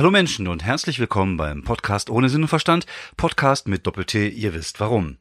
Hallo 0.00 0.10
Menschen 0.10 0.48
und 0.48 0.64
herzlich 0.64 0.98
willkommen 0.98 1.36
beim 1.36 1.62
Podcast 1.62 2.08
ohne 2.08 2.30
Sinn 2.30 2.40
und 2.40 2.48
Verstand, 2.48 2.86
Podcast 3.18 3.68
mit 3.68 3.86
Doppel-T, 3.86 4.28
ihr 4.28 4.54
wisst 4.54 4.80
warum. 4.80 5.18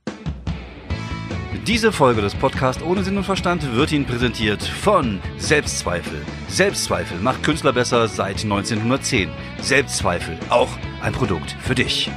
Diese 1.68 1.92
Folge 1.92 2.22
des 2.22 2.34
Podcasts 2.34 2.82
ohne 2.82 3.04
Sinn 3.04 3.18
und 3.18 3.26
Verstand 3.26 3.76
wird 3.76 3.92
Ihnen 3.92 4.06
präsentiert 4.06 4.64
von 4.64 5.20
Selbstzweifel. 5.38 6.26
Selbstzweifel 6.48 7.20
macht 7.20 7.44
Künstler 7.44 7.74
besser 7.74 8.08
seit 8.08 8.42
1910. 8.42 9.30
Selbstzweifel, 9.60 10.40
auch 10.48 10.70
ein 11.02 11.12
Produkt 11.12 11.58
für 11.60 11.76
dich. 11.76 12.10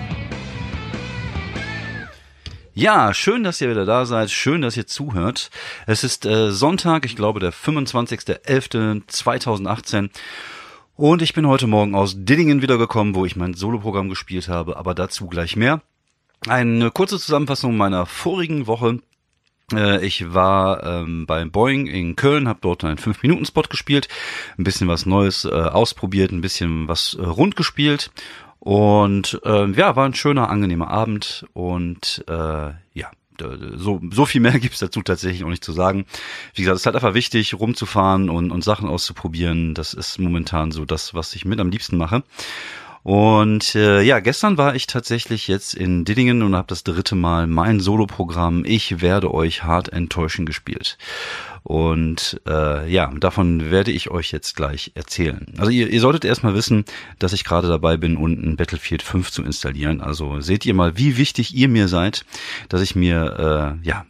Ja, 2.75 3.13
schön, 3.13 3.43
dass 3.43 3.61
ihr 3.61 3.71
wieder 3.71 3.87
da 3.87 4.07
seid. 4.07 4.31
Schön, 4.31 4.63
dass 4.63 4.77
ihr 4.77 4.87
zuhört. 4.87 5.51
Es 5.89 6.05
ist 6.05 6.27
äh, 6.27 6.53
Sonntag, 6.53 7.07
ich 7.07 7.17
glaube 7.17 7.41
der 7.41 7.53
25.11.2018. 7.53 10.11
Und 11.03 11.21
ich 11.21 11.35
bin 11.35 11.49
heute 11.49 11.67
Morgen 11.67 11.97
aus 11.97 12.15
Dillingen 12.17 12.63
wiedergekommen, 12.63 13.17
wo 13.17 13.25
ich 13.25 13.35
mein 13.35 13.55
Soloprogramm 13.55 14.09
gespielt 14.09 14.47
habe, 14.47 14.77
aber 14.77 14.95
dazu 14.95 15.27
gleich 15.27 15.57
mehr. 15.57 15.83
Eine 16.47 16.93
kurze 16.93 17.19
Zusammenfassung 17.19 17.77
meiner 17.77 18.07
vorigen 18.07 18.69
Woche. 18.69 19.01
Äh, 19.75 20.07
ich 20.07 20.33
war 20.33 20.85
ähm, 20.85 21.27
beim 21.27 21.51
Boeing 21.51 21.89
in 21.89 22.15
Köln, 22.15 22.47
habe 22.47 22.61
dort 22.63 22.85
einen 22.85 22.99
5-Minuten-Spot 22.99 23.63
gespielt, 23.63 24.07
ein 24.57 24.63
bisschen 24.63 24.87
was 24.87 25.05
Neues 25.05 25.45
äh, 25.45 25.49
ausprobiert, 25.49 26.31
ein 26.31 26.41
bisschen 26.41 26.87
was 26.87 27.15
äh, 27.15 27.25
rund 27.25 27.57
gespielt 27.57 28.13
und 28.61 29.41
äh, 29.45 29.73
ja, 29.73 29.97
war 29.97 30.07
ein 30.07 30.15
schöner, 30.15 30.51
angenehmer 30.51 30.87
Abend 30.87 31.47
und 31.53 32.25
äh, 32.29 32.75
ja, 32.95 33.11
so, 33.77 34.01
so 34.11 34.27
viel 34.27 34.41
mehr 34.41 34.59
gibt's 34.59 34.79
dazu 34.79 35.03
tatsächlich 35.03 35.45
auch 35.45 35.49
nicht 35.49 35.65
zu 35.65 35.73
sagen. 35.73 36.07
Wie 36.55 36.63
gesagt, 36.63 36.77
es 36.77 36.83
ist 36.83 36.87
halt 36.87 36.97
einfach 36.97 37.15
wichtig, 37.15 37.55
rumzufahren 37.55 38.31
und, 38.31 38.51
und 38.51 38.65
Sachen 38.65 38.89
auszuprobieren. 38.89 39.75
Das 39.75 39.95
ist 39.95 40.19
momentan 40.19 40.73
so 40.73 40.85
das, 40.85 41.15
was 41.15 41.35
ich 41.35 41.45
mit 41.45 41.61
am 41.61 41.71
liebsten 41.71 41.97
mache. 41.97 42.23
Und 43.03 43.75
äh, 43.75 44.03
ja, 44.03 44.21
gestern 44.21 44.59
war 44.59 44.77
ich 44.77 44.87
tatsächlich 44.87 45.49
jetzt 45.49 45.75
in 45.75 46.05
Dillingen 46.05 46.43
und 46.43 46.55
habe 46.55 46.69
das 46.69 46.85
dritte 46.85 47.17
Mal 47.17 47.49
mein 47.49 47.81
Soloprogramm 47.81 48.65
Ich 48.65 49.01
werde 49.01 49.35
euch 49.35 49.65
hart 49.65 49.93
enttäuschen 49.93 50.47
gespielt. 50.47 50.99
Und 51.65 52.41
äh, 52.47 52.89
ja, 52.91 53.13
davon 53.19 53.71
werde 53.71 53.91
ich 53.91 54.11
euch 54.11 54.33
jetzt 54.33 54.55
gleich 54.57 54.93
erzählen. 54.95 55.47
Also 55.59 55.71
ihr, 55.71 55.89
ihr 55.89 56.01
solltet 56.01 56.25
erstmal 56.25 56.55
wissen, 56.55 56.85
dass 57.19 57.33
ich 57.33 57.45
gerade 57.45 57.69
dabei 57.69 57.97
bin, 57.97 58.17
unten 58.17 58.57
Battlefield 58.57 59.03
5 59.03 59.31
zu 59.31 59.43
installieren. 59.43 60.01
Also 60.01 60.41
seht 60.41 60.65
ihr 60.67 60.75
mal, 60.75 60.97
wie 60.97 61.17
wichtig 61.17 61.55
ihr 61.55 61.69
mir 61.69 61.89
seid, 61.89 62.25
dass 62.69 62.83
ich 62.83 62.95
mir 62.95 63.79
äh, 63.83 63.87
ja 63.87 64.05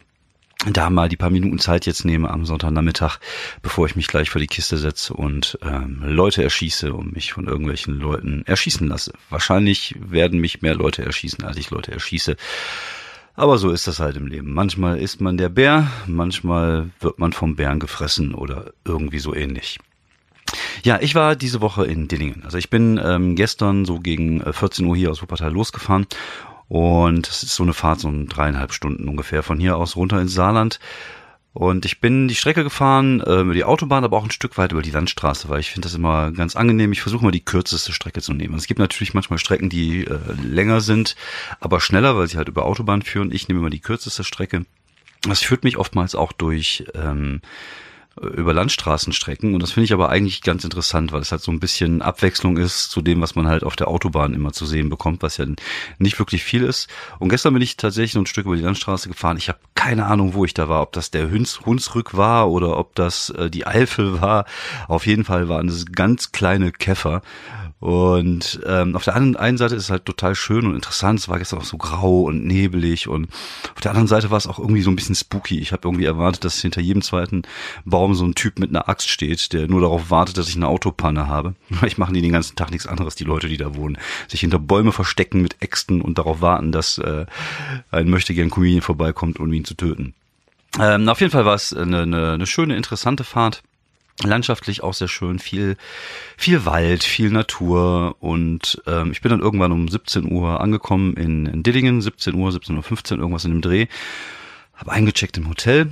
da 0.71 0.89
mal 0.89 1.09
die 1.09 1.17
paar 1.17 1.29
Minuten 1.29 1.59
Zeit 1.59 1.85
jetzt 1.85 2.05
nehme 2.05 2.29
am 2.29 2.45
Sonntagnachmittag, 2.45 3.19
bevor 3.61 3.85
ich 3.85 3.95
mich 3.95 4.07
gleich 4.07 4.29
vor 4.29 4.39
die 4.39 4.47
Kiste 4.47 4.77
setze 4.77 5.13
und 5.13 5.57
ähm, 5.61 6.01
Leute 6.05 6.43
erschieße 6.43 6.93
und 6.93 7.13
mich 7.13 7.33
von 7.33 7.47
irgendwelchen 7.47 7.99
Leuten 7.99 8.43
erschießen 8.45 8.87
lasse. 8.87 9.13
Wahrscheinlich 9.29 9.95
werden 9.99 10.39
mich 10.39 10.61
mehr 10.61 10.75
Leute 10.75 11.03
erschießen, 11.03 11.43
als 11.43 11.57
ich 11.57 11.69
Leute 11.69 11.91
erschieße. 11.91 12.37
Aber 13.35 13.57
so 13.57 13.71
ist 13.71 13.87
das 13.87 13.99
halt 13.99 14.15
im 14.15 14.27
Leben. 14.27 14.53
Manchmal 14.53 14.99
ist 14.99 15.19
man 15.19 15.37
der 15.37 15.49
Bär, 15.49 15.87
manchmal 16.05 16.91
wird 16.99 17.19
man 17.19 17.33
vom 17.33 17.55
Bären 17.55 17.79
gefressen 17.79 18.35
oder 18.35 18.73
irgendwie 18.85 19.19
so 19.19 19.33
ähnlich. 19.33 19.79
Ja, 20.83 20.99
ich 21.01 21.15
war 21.15 21.35
diese 21.35 21.61
Woche 21.61 21.85
in 21.85 22.07
Dillingen. 22.07 22.43
Also 22.43 22.57
ich 22.57 22.69
bin 22.69 22.99
ähm, 23.03 23.35
gestern 23.35 23.85
so 23.85 23.99
gegen 23.99 24.41
14 24.41 24.85
äh, 24.85 24.89
Uhr 24.89 24.95
hier 24.95 25.11
aus 25.11 25.21
Wuppertal 25.21 25.51
losgefahren 25.51 26.05
und 26.73 27.29
es 27.29 27.43
ist 27.43 27.53
so 27.53 27.61
eine 27.61 27.75
Fahrt, 27.75 27.99
so 27.99 28.07
ein 28.07 28.27
dreieinhalb 28.27 28.73
Stunden 28.73 29.07
ungefähr 29.07 29.43
von 29.43 29.59
hier 29.59 29.77
aus 29.77 29.95
runter 29.95 30.19
ins 30.19 30.33
Saarland. 30.33 30.79
Und 31.53 31.85
ich 31.85 32.01
bin 32.01 32.27
die 32.27 32.33
Strecke 32.33 32.63
gefahren, 32.63 33.21
äh, 33.21 33.41
über 33.41 33.53
die 33.53 33.63
Autobahn, 33.63 34.03
aber 34.03 34.17
auch 34.17 34.23
ein 34.23 34.31
Stück 34.31 34.57
weit 34.57 34.71
über 34.71 34.81
die 34.81 34.89
Landstraße, 34.89 35.49
weil 35.49 35.59
ich 35.59 35.69
finde 35.69 35.85
das 35.85 35.93
immer 35.93 36.31
ganz 36.31 36.55
angenehm. 36.55 36.91
Ich 36.91 37.03
versuche 37.03 37.23
mal 37.23 37.29
die 37.29 37.45
kürzeste 37.45 37.93
Strecke 37.93 38.23
zu 38.23 38.33
nehmen. 38.33 38.55
Es 38.55 38.65
gibt 38.65 38.79
natürlich 38.79 39.13
manchmal 39.13 39.37
Strecken, 39.37 39.69
die 39.69 40.07
äh, 40.07 40.17
länger 40.41 40.81
sind, 40.81 41.15
aber 41.59 41.79
schneller, 41.79 42.17
weil 42.17 42.27
sie 42.27 42.37
halt 42.37 42.47
über 42.47 42.65
Autobahn 42.65 43.03
führen. 43.03 43.31
Ich 43.31 43.47
nehme 43.47 43.59
immer 43.59 43.69
die 43.69 43.79
kürzeste 43.79 44.23
Strecke. 44.23 44.65
Das 45.21 45.43
führt 45.43 45.63
mich 45.63 45.77
oftmals 45.77 46.15
auch 46.15 46.31
durch 46.31 46.85
ähm, 46.95 47.41
über 48.21 48.53
Landstraßenstrecken. 48.53 49.53
Und 49.53 49.63
das 49.63 49.71
finde 49.71 49.85
ich 49.85 49.93
aber 49.93 50.09
eigentlich 50.09 50.41
ganz 50.41 50.63
interessant, 50.63 51.11
weil 51.11 51.21
es 51.21 51.31
halt 51.31 51.41
so 51.41 51.51
ein 51.51 51.59
bisschen 51.59 52.01
Abwechslung 52.01 52.57
ist 52.57 52.91
zu 52.91 53.01
dem, 53.01 53.21
was 53.21 53.35
man 53.35 53.47
halt 53.47 53.63
auf 53.63 53.75
der 53.75 53.87
Autobahn 53.87 54.33
immer 54.33 54.51
zu 54.51 54.65
sehen 54.65 54.89
bekommt, 54.89 55.23
was 55.23 55.37
ja 55.37 55.45
nicht 55.97 56.19
wirklich 56.19 56.43
viel 56.43 56.63
ist. 56.63 56.87
Und 57.19 57.29
gestern 57.29 57.53
bin 57.53 57.63
ich 57.63 57.77
tatsächlich 57.77 58.15
ein 58.15 58.27
Stück 58.27 58.45
über 58.45 58.55
die 58.55 58.61
Landstraße 58.61 59.09
gefahren. 59.09 59.37
Ich 59.37 59.49
habe 59.49 59.59
keine 59.73 60.05
Ahnung, 60.05 60.33
wo 60.35 60.45
ich 60.45 60.53
da 60.53 60.69
war, 60.69 60.81
ob 60.81 60.91
das 60.93 61.11
der 61.11 61.31
Huns, 61.31 61.61
Hunsrück 61.65 62.15
war 62.15 62.51
oder 62.51 62.77
ob 62.77 62.95
das 62.95 63.31
äh, 63.31 63.49
die 63.49 63.65
Eifel 63.65 64.21
war. 64.21 64.45
Auf 64.87 65.07
jeden 65.07 65.25
Fall 65.25 65.49
waren 65.49 65.67
es 65.67 65.87
ganz 65.87 66.31
kleine 66.31 66.71
Käfer. 66.71 67.21
Und 67.79 68.61
ähm, 68.65 68.95
auf 68.95 69.03
der 69.03 69.15
einen 69.15 69.57
Seite 69.57 69.75
ist 69.75 69.83
es 69.83 69.89
halt 69.89 70.05
total 70.05 70.35
schön 70.35 70.65
und 70.65 70.75
interessant. 70.75 71.19
Es 71.19 71.27
war 71.27 71.37
gestern 71.37 71.59
auch 71.59 71.65
so 71.65 71.77
grau 71.77 72.21
und 72.21 72.45
nebelig 72.45 73.09
und 73.09 73.27
auf 73.75 73.81
der 73.81 73.91
anderen 73.91 74.07
Seite 74.07 74.31
war 74.31 74.37
es 74.37 74.47
auch 74.47 74.57
irgendwie 74.57 74.81
so 74.81 74.89
ein 74.89 74.95
bisschen 74.95 75.15
spooky. 75.15 75.59
Ich 75.59 75.73
habe 75.73 75.81
irgendwie 75.85 76.05
erwartet, 76.05 76.45
dass 76.45 76.61
hinter 76.61 76.79
jedem 76.79 77.01
zweiten 77.01 77.41
Baum 77.83 78.15
so 78.15 78.23
ein 78.25 78.35
Typ 78.35 78.57
mit 78.57 78.69
einer 78.69 78.87
Axt 78.87 79.09
steht, 79.09 79.51
der 79.51 79.67
nur 79.67 79.81
darauf 79.81 80.09
wartet, 80.09 80.37
dass 80.37 80.47
ich 80.47 80.55
eine 80.55 80.69
Autopanne 80.69 81.27
habe. 81.27 81.55
Vielleicht 81.71 81.97
machen 81.97 82.13
die 82.13 82.21
den 82.21 82.31
ganzen 82.31 82.55
Tag 82.55 82.71
nichts 82.71 82.87
anderes, 82.87 83.15
die 83.15 83.25
Leute, 83.25 83.49
die 83.49 83.57
da 83.57 83.75
wohnen. 83.75 83.97
Sich 84.29 84.39
hinter 84.39 84.59
Bäume 84.59 84.93
verstecken 84.93 85.41
mit 85.41 85.61
Äxten 85.61 86.01
und 86.01 86.17
darauf 86.17 86.39
warten, 86.39 86.71
dass 86.71 86.99
äh, 86.99 87.25
ein 87.91 88.09
möchtegern 88.09 88.49
Comedian 88.49 88.81
vorbeikommt, 88.81 89.39
um 89.39 89.51
ihn 89.51 89.65
zu 89.65 89.73
töten. 89.73 90.13
Ähm, 90.79 91.09
auf 91.09 91.19
jeden 91.19 91.31
Fall 91.31 91.45
war 91.45 91.55
es 91.55 91.73
eine, 91.73 92.03
eine, 92.03 92.31
eine 92.31 92.47
schöne, 92.47 92.77
interessante 92.77 93.23
Fahrt 93.23 93.61
landschaftlich 94.21 94.83
auch 94.83 94.93
sehr 94.93 95.07
schön, 95.07 95.39
viel, 95.39 95.77
viel 96.37 96.65
Wald, 96.65 97.03
viel 97.03 97.29
Natur. 97.29 98.15
Und 98.19 98.81
ähm, 98.85 99.11
ich 99.11 99.21
bin 99.21 99.31
dann 99.31 99.41
irgendwann 99.41 99.71
um 99.71 99.87
17 99.87 100.31
Uhr 100.31 100.61
angekommen 100.61 101.15
in, 101.15 101.45
in 101.45 101.63
Dillingen, 101.63 102.01
17 102.01 102.35
Uhr, 102.35 102.49
17.15 102.51 103.13
Uhr, 103.13 103.19
irgendwas 103.19 103.45
in 103.45 103.51
dem 103.51 103.61
Dreh 103.61 103.87
habe 104.75 104.91
eingecheckt 104.91 105.37
im 105.37 105.47
Hotel. 105.49 105.87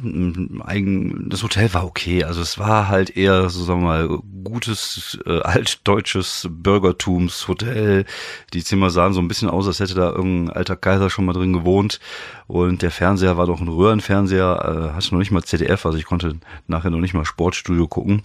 Das 1.30 1.44
Hotel 1.44 1.74
war 1.74 1.86
okay. 1.86 2.24
Also 2.24 2.42
es 2.42 2.58
war 2.58 2.88
halt 2.88 3.16
eher, 3.16 3.50
so 3.50 3.64
sagen 3.64 3.81
wir 3.81 3.88
mal, 3.88 4.19
gutes, 4.44 5.19
äh, 5.25 5.40
altdeutsches 5.42 6.47
Bürgertumshotel. 6.50 8.06
Die 8.53 8.64
Zimmer 8.64 8.90
sahen 8.90 9.14
so 9.14 9.22
ein 9.22 9.28
bisschen 9.28 9.50
aus, 9.50 9.68
als 9.68 9.80
hätte 9.80 9.94
da 9.94 10.09
irgendein 10.09 10.56
alter 10.56 10.75
Kaiser 10.75 11.09
schon 11.12 11.25
mal 11.25 11.34
drin 11.34 11.53
gewohnt. 11.53 12.00
Und 12.47 12.81
der 12.81 12.91
Fernseher 12.91 13.38
war 13.38 13.46
doch 13.46 13.62
ein 13.62 13.68
Röhrenfernseher, 13.68 14.91
äh, 14.91 14.96
hatte 14.96 15.14
noch 15.14 15.20
nicht 15.20 15.31
mal 15.31 15.44
ZDF, 15.44 15.86
also 15.86 15.97
ich 15.97 16.06
konnte 16.06 16.38
nachher 16.68 16.90
noch 16.90 17.00
nicht 17.00 17.14
mal 17.14 17.24
Sportstudio 17.24 17.88
gucken. 17.88 18.24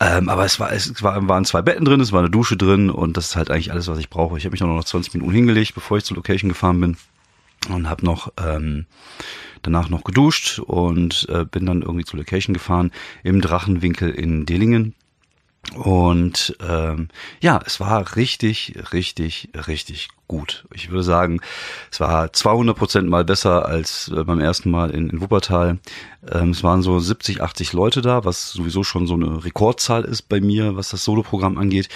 Ähm, 0.00 0.28
aber 0.28 0.44
es 0.44 0.60
war, 0.60 0.70
es 0.70 1.02
war, 1.02 1.26
waren 1.28 1.44
zwei 1.44 1.62
Betten 1.62 1.84
drin, 1.84 2.00
es 2.00 2.12
war 2.12 2.20
eine 2.20 2.30
Dusche 2.30 2.56
drin 2.56 2.88
und 2.90 3.16
das 3.16 3.28
ist 3.28 3.36
halt 3.36 3.50
eigentlich 3.50 3.72
alles, 3.72 3.88
was 3.88 3.98
ich 3.98 4.10
brauche. 4.10 4.38
Ich 4.38 4.44
habe 4.44 4.52
mich 4.52 4.60
noch 4.60 4.84
20 4.84 5.14
Minuten 5.14 5.32
hingelegt, 5.32 5.74
bevor 5.74 5.96
ich 5.96 6.04
zur 6.04 6.16
Location 6.16 6.48
gefahren 6.48 6.80
bin 6.80 6.96
und 7.68 7.88
habe 7.88 8.04
noch 8.04 8.32
ähm, 8.40 8.86
danach 9.62 9.88
noch 9.88 10.04
geduscht 10.04 10.58
und 10.58 11.26
äh, 11.28 11.44
bin 11.44 11.66
dann 11.66 11.82
irgendwie 11.82 12.04
zur 12.04 12.18
Location 12.18 12.54
gefahren 12.54 12.92
im 13.22 13.40
Drachenwinkel 13.40 14.10
in 14.10 14.46
Dillingen. 14.46 14.94
Und 15.74 16.56
ähm, 16.66 17.08
ja, 17.40 17.60
es 17.66 17.78
war 17.78 18.16
richtig, 18.16 18.74
richtig, 18.92 19.50
richtig 19.66 20.08
gut. 20.26 20.64
Ich 20.72 20.90
würde 20.90 21.02
sagen, 21.02 21.40
es 21.90 22.00
war 22.00 22.32
200 22.32 22.76
Prozent 22.76 23.08
mal 23.08 23.24
besser 23.24 23.66
als 23.66 24.10
äh, 24.14 24.24
beim 24.24 24.40
ersten 24.40 24.70
Mal 24.70 24.90
in, 24.90 25.10
in 25.10 25.20
Wuppertal. 25.20 25.78
Ähm, 26.30 26.50
es 26.50 26.62
waren 26.62 26.82
so 26.82 26.98
70, 26.98 27.42
80 27.42 27.72
Leute 27.72 28.00
da, 28.00 28.24
was 28.24 28.52
sowieso 28.52 28.82
schon 28.82 29.06
so 29.06 29.14
eine 29.14 29.44
Rekordzahl 29.44 30.04
ist 30.04 30.22
bei 30.22 30.40
mir, 30.40 30.76
was 30.76 30.90
das 30.90 31.04
Soloprogramm 31.04 31.58
angeht. 31.58 31.88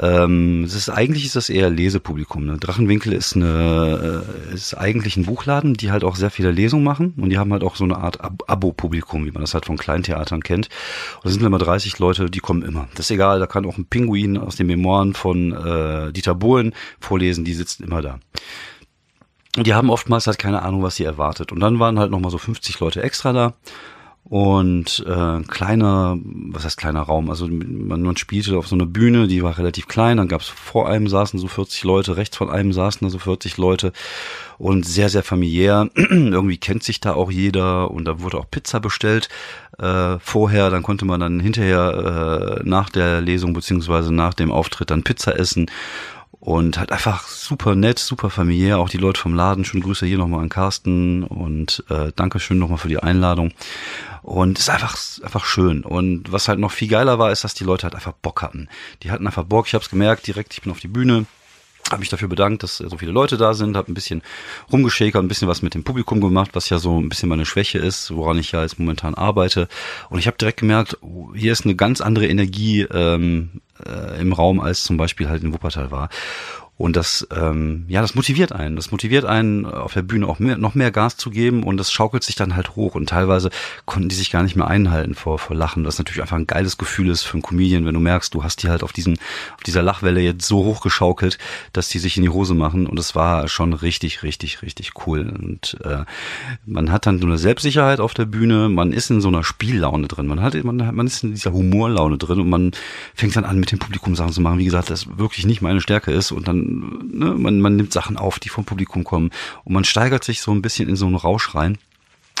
Ähm, 0.00 0.64
es 0.64 0.74
ist 0.74 0.88
eigentlich 0.88 1.26
ist 1.26 1.36
das 1.36 1.48
eher 1.48 1.70
Lesepublikum. 1.70 2.46
Ne? 2.46 2.56
Drachenwinkel 2.58 3.12
ist 3.12 3.36
eine 3.36 4.24
äh, 4.50 4.54
ist 4.54 4.74
eigentlich 4.74 5.16
ein 5.16 5.24
Buchladen, 5.24 5.74
die 5.74 5.90
halt 5.90 6.04
auch 6.04 6.16
sehr 6.16 6.30
viele 6.30 6.50
Lesungen 6.50 6.84
machen 6.84 7.14
und 7.16 7.30
die 7.30 7.38
haben 7.38 7.52
halt 7.52 7.62
auch 7.62 7.76
so 7.76 7.84
eine 7.84 7.98
Art 7.98 8.20
Ab 8.20 8.42
Abo-Publikum, 8.46 9.26
wie 9.26 9.30
man 9.30 9.42
das 9.42 9.54
halt 9.54 9.66
von 9.66 9.76
Kleintheatern 9.76 10.42
kennt. 10.42 10.68
Und 11.16 11.26
da 11.26 11.30
sind 11.30 11.42
immer 11.42 11.58
30 11.58 11.98
Leute, 11.98 12.30
die 12.30 12.40
kommen 12.40 12.62
immer. 12.62 12.88
Das 12.94 13.06
ist 13.06 13.10
egal, 13.10 13.38
da 13.38 13.46
kann 13.46 13.66
auch 13.66 13.76
ein 13.76 13.86
Pinguin 13.86 14.38
aus 14.38 14.56
den 14.56 14.66
Memoiren 14.66 15.14
von 15.14 15.52
äh, 15.52 16.12
Dieter 16.12 16.34
Bohlen 16.34 16.74
vorlesen, 16.98 17.44
die 17.44 17.54
sitzen 17.54 17.84
immer 17.84 18.00
da. 18.00 18.18
Und 19.56 19.66
die 19.66 19.74
haben 19.74 19.90
oftmals 19.90 20.26
halt 20.26 20.38
keine 20.38 20.62
Ahnung, 20.62 20.82
was 20.82 20.96
sie 20.96 21.04
erwartet. 21.04 21.52
Und 21.52 21.60
dann 21.60 21.78
waren 21.78 21.98
halt 21.98 22.10
nochmal 22.10 22.30
so 22.30 22.38
50 22.38 22.80
Leute 22.80 23.02
extra 23.02 23.32
da 23.32 23.54
und 24.24 25.04
äh, 25.06 25.42
kleiner, 25.42 26.18
was 26.24 26.64
heißt 26.64 26.78
kleiner 26.78 27.02
Raum, 27.02 27.28
also 27.28 27.46
man, 27.46 28.02
man 28.02 28.16
spielte 28.16 28.56
auf 28.56 28.66
so 28.66 28.74
einer 28.74 28.86
Bühne, 28.86 29.28
die 29.28 29.42
war 29.42 29.58
relativ 29.58 29.86
klein, 29.86 30.16
dann 30.16 30.28
gab 30.28 30.40
es 30.40 30.48
vor 30.48 30.88
einem 30.88 31.08
saßen 31.08 31.38
so 31.38 31.46
40 31.46 31.84
Leute, 31.84 32.16
rechts 32.16 32.38
von 32.38 32.48
einem 32.48 32.72
saßen 32.72 33.06
da 33.06 33.10
so 33.10 33.18
40 33.18 33.58
Leute. 33.58 33.92
Und 34.56 34.86
sehr, 34.86 35.08
sehr 35.08 35.24
familiär. 35.24 35.90
Irgendwie 35.96 36.58
kennt 36.58 36.84
sich 36.84 37.00
da 37.00 37.14
auch 37.14 37.28
jeder. 37.28 37.90
Und 37.90 38.04
da 38.04 38.20
wurde 38.20 38.38
auch 38.38 38.48
Pizza 38.48 38.78
bestellt 38.78 39.28
äh, 39.78 40.18
vorher, 40.20 40.70
dann 40.70 40.82
konnte 40.82 41.04
man 41.04 41.20
dann 41.20 41.40
hinterher 41.40 42.60
äh, 42.60 42.68
nach 42.68 42.90
der 42.90 43.20
Lesung 43.20 43.52
beziehungsweise 43.52 44.12
nach 44.14 44.34
dem 44.34 44.52
Auftritt 44.52 44.90
dann 44.90 45.02
Pizza 45.02 45.38
essen 45.38 45.66
und 46.44 46.76
halt 46.76 46.92
einfach 46.92 47.26
super 47.26 47.74
nett, 47.74 47.98
super 47.98 48.28
familiär. 48.28 48.78
Auch 48.78 48.90
die 48.90 48.98
Leute 48.98 49.18
vom 49.18 49.34
Laden, 49.34 49.64
schöne 49.64 49.82
Grüße 49.82 50.04
hier 50.04 50.18
nochmal 50.18 50.42
an 50.42 50.50
Carsten 50.50 51.24
und 51.24 51.82
äh, 51.88 52.12
Dankeschön 52.14 52.58
nochmal 52.58 52.76
für 52.76 52.88
die 52.88 52.98
Einladung. 52.98 53.52
Und 54.20 54.58
ist 54.58 54.68
einfach, 54.68 54.94
einfach 55.22 55.46
schön. 55.46 55.84
Und 55.84 56.30
was 56.30 56.48
halt 56.48 56.58
noch 56.58 56.70
viel 56.70 56.88
geiler 56.88 57.18
war, 57.18 57.32
ist, 57.32 57.44
dass 57.44 57.54
die 57.54 57.64
Leute 57.64 57.84
halt 57.84 57.94
einfach 57.94 58.12
Bock 58.12 58.42
hatten. 58.42 58.68
Die 59.02 59.10
hatten 59.10 59.26
einfach 59.26 59.44
Bock. 59.44 59.66
Ich 59.68 59.72
habe 59.72 59.82
es 59.82 59.88
gemerkt, 59.88 60.26
direkt, 60.26 60.52
ich 60.52 60.60
bin 60.60 60.70
auf 60.70 60.80
die 60.80 60.88
Bühne, 60.88 61.24
habe 61.90 62.00
mich 62.00 62.08
dafür 62.08 62.28
bedankt, 62.28 62.62
dass 62.62 62.78
so 62.78 62.96
viele 62.96 63.12
Leute 63.12 63.36
da 63.36 63.54
sind, 63.54 63.76
habe 63.76 63.90
ein 63.90 63.94
bisschen 63.94 64.22
rumgeschäkert, 64.72 65.22
ein 65.22 65.28
bisschen 65.28 65.48
was 65.48 65.62
mit 65.62 65.74
dem 65.74 65.84
Publikum 65.84 66.20
gemacht, 66.20 66.50
was 66.54 66.68
ja 66.70 66.78
so 66.78 67.00
ein 67.00 67.08
bisschen 67.08 67.28
meine 67.28 67.46
Schwäche 67.46 67.78
ist, 67.78 68.14
woran 68.14 68.38
ich 68.38 68.52
ja 68.52 68.62
jetzt 68.62 68.78
momentan 68.78 69.14
arbeite. 69.14 69.68
Und 70.08 70.18
ich 70.18 70.26
habe 70.26 70.38
direkt 70.38 70.60
gemerkt, 70.60 70.96
hier 71.34 71.52
ist 71.52 71.64
eine 71.64 71.76
ganz 71.76 72.00
andere 72.00 72.26
Energie 72.26 72.82
ähm, 72.82 73.60
äh, 73.84 74.20
im 74.20 74.32
Raum, 74.32 74.60
als 74.60 74.84
zum 74.84 74.96
Beispiel 74.96 75.28
halt 75.28 75.42
in 75.42 75.52
Wuppertal 75.52 75.90
war. 75.90 76.08
Und 76.76 76.96
das, 76.96 77.26
ähm, 77.30 77.84
ja, 77.86 78.00
das 78.00 78.16
motiviert 78.16 78.50
einen. 78.50 78.74
Das 78.74 78.90
motiviert 78.90 79.24
einen, 79.24 79.64
auf 79.64 79.94
der 79.94 80.02
Bühne 80.02 80.26
auch 80.26 80.40
mehr, 80.40 80.58
noch 80.58 80.74
mehr 80.74 80.90
Gas 80.90 81.16
zu 81.16 81.30
geben 81.30 81.62
und 81.62 81.76
das 81.76 81.92
schaukelt 81.92 82.24
sich 82.24 82.34
dann 82.34 82.56
halt 82.56 82.74
hoch. 82.74 82.96
Und 82.96 83.10
teilweise 83.10 83.50
konnten 83.84 84.08
die 84.08 84.16
sich 84.16 84.32
gar 84.32 84.42
nicht 84.42 84.56
mehr 84.56 84.66
einhalten 84.66 85.14
vor, 85.14 85.38
vor 85.38 85.54
Lachen. 85.54 85.84
Das 85.84 85.98
natürlich 85.98 86.20
einfach 86.20 86.36
ein 86.36 86.48
geiles 86.48 86.76
Gefühl 86.76 87.10
ist 87.10 87.22
für 87.22 87.34
einen 87.34 87.42
Comedian, 87.42 87.86
wenn 87.86 87.94
du 87.94 88.00
merkst, 88.00 88.34
du 88.34 88.42
hast 88.42 88.64
die 88.64 88.68
halt 88.68 88.82
auf 88.82 88.92
diesen, 88.92 89.18
auf 89.54 89.62
dieser 89.64 89.82
Lachwelle 89.82 90.20
jetzt 90.20 90.48
so 90.48 90.64
hochgeschaukelt, 90.64 91.38
dass 91.72 91.88
die 91.90 92.00
sich 92.00 92.16
in 92.16 92.24
die 92.24 92.28
Hose 92.28 92.54
machen. 92.54 92.88
Und 92.88 92.98
es 92.98 93.14
war 93.14 93.46
schon 93.46 93.72
richtig, 93.72 94.24
richtig, 94.24 94.62
richtig 94.62 95.06
cool. 95.06 95.20
Und 95.20 95.76
äh, 95.84 96.04
man 96.66 96.90
hat 96.90 97.06
dann 97.06 97.20
so 97.20 97.26
eine 97.26 97.38
Selbstsicherheit 97.38 98.00
auf 98.00 98.14
der 98.14 98.24
Bühne, 98.24 98.68
man 98.68 98.92
ist 98.92 99.10
in 99.10 99.20
so 99.20 99.28
einer 99.28 99.44
Spiellaune 99.44 100.08
drin. 100.08 100.26
Man 100.26 100.42
hat, 100.42 100.54
man, 100.64 100.76
man 100.76 101.06
ist 101.06 101.22
in 101.22 101.30
dieser 101.30 101.52
Humorlaune 101.52 102.18
drin 102.18 102.40
und 102.40 102.48
man 102.48 102.72
fängt 103.14 103.36
dann 103.36 103.44
an, 103.44 103.60
mit 103.60 103.70
dem 103.70 103.78
Publikum 103.78 104.16
Sachen 104.16 104.32
zu 104.32 104.40
machen. 104.40 104.58
Wie 104.58 104.64
gesagt, 104.64 104.90
das 104.90 105.18
wirklich 105.18 105.46
nicht 105.46 105.62
meine 105.62 105.80
Stärke 105.80 106.10
ist. 106.10 106.32
Und 106.32 106.48
dann 106.48 106.63
ne, 106.64 107.34
man, 107.34 107.60
man 107.60 107.76
nimmt 107.76 107.92
Sachen 107.92 108.16
auf, 108.16 108.38
die 108.38 108.48
vom 108.48 108.64
Publikum 108.64 109.04
kommen 109.04 109.30
und 109.64 109.72
man 109.72 109.84
steigert 109.84 110.24
sich 110.24 110.40
so 110.40 110.52
ein 110.52 110.62
bisschen 110.62 110.88
in 110.88 110.96
so 110.96 111.06
einen 111.06 111.16
Rausch 111.16 111.54
rein. 111.54 111.78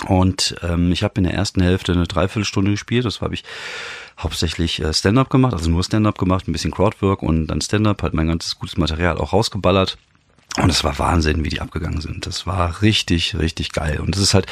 Und 0.08 0.56
ähm, 0.62 0.90
ich 0.92 1.02
habe 1.02 1.14
in 1.18 1.24
der 1.24 1.34
ersten 1.34 1.62
Hälfte 1.62 1.92
eine 1.92 2.06
Dreiviertelstunde 2.06 2.72
gespielt. 2.72 3.04
Das 3.04 3.20
habe 3.20 3.34
ich 3.34 3.44
hauptsächlich 4.18 4.82
äh, 4.82 4.92
Stand-up 4.92 5.30
gemacht, 5.30 5.54
also 5.54 5.70
nur 5.70 5.84
Stand-up 5.84 6.18
gemacht, 6.18 6.48
ein 6.48 6.52
bisschen 6.52 6.72
Crowdwork 6.72 7.22
und 7.22 7.46
dann 7.46 7.60
Stand-up, 7.60 8.02
halt 8.02 8.14
mein 8.14 8.26
ganzes 8.26 8.58
gutes 8.58 8.76
Material 8.76 9.18
auch 9.18 9.32
rausgeballert. 9.32 9.96
Und 10.56 10.70
es 10.70 10.84
war 10.84 10.98
Wahnsinn, 10.98 11.44
wie 11.44 11.48
die 11.48 11.60
abgegangen 11.60 12.00
sind. 12.00 12.26
Das 12.26 12.46
war 12.46 12.82
richtig, 12.82 13.36
richtig 13.38 13.72
geil. 13.72 14.00
Und 14.00 14.14
es 14.14 14.22
ist 14.22 14.34
halt 14.34 14.46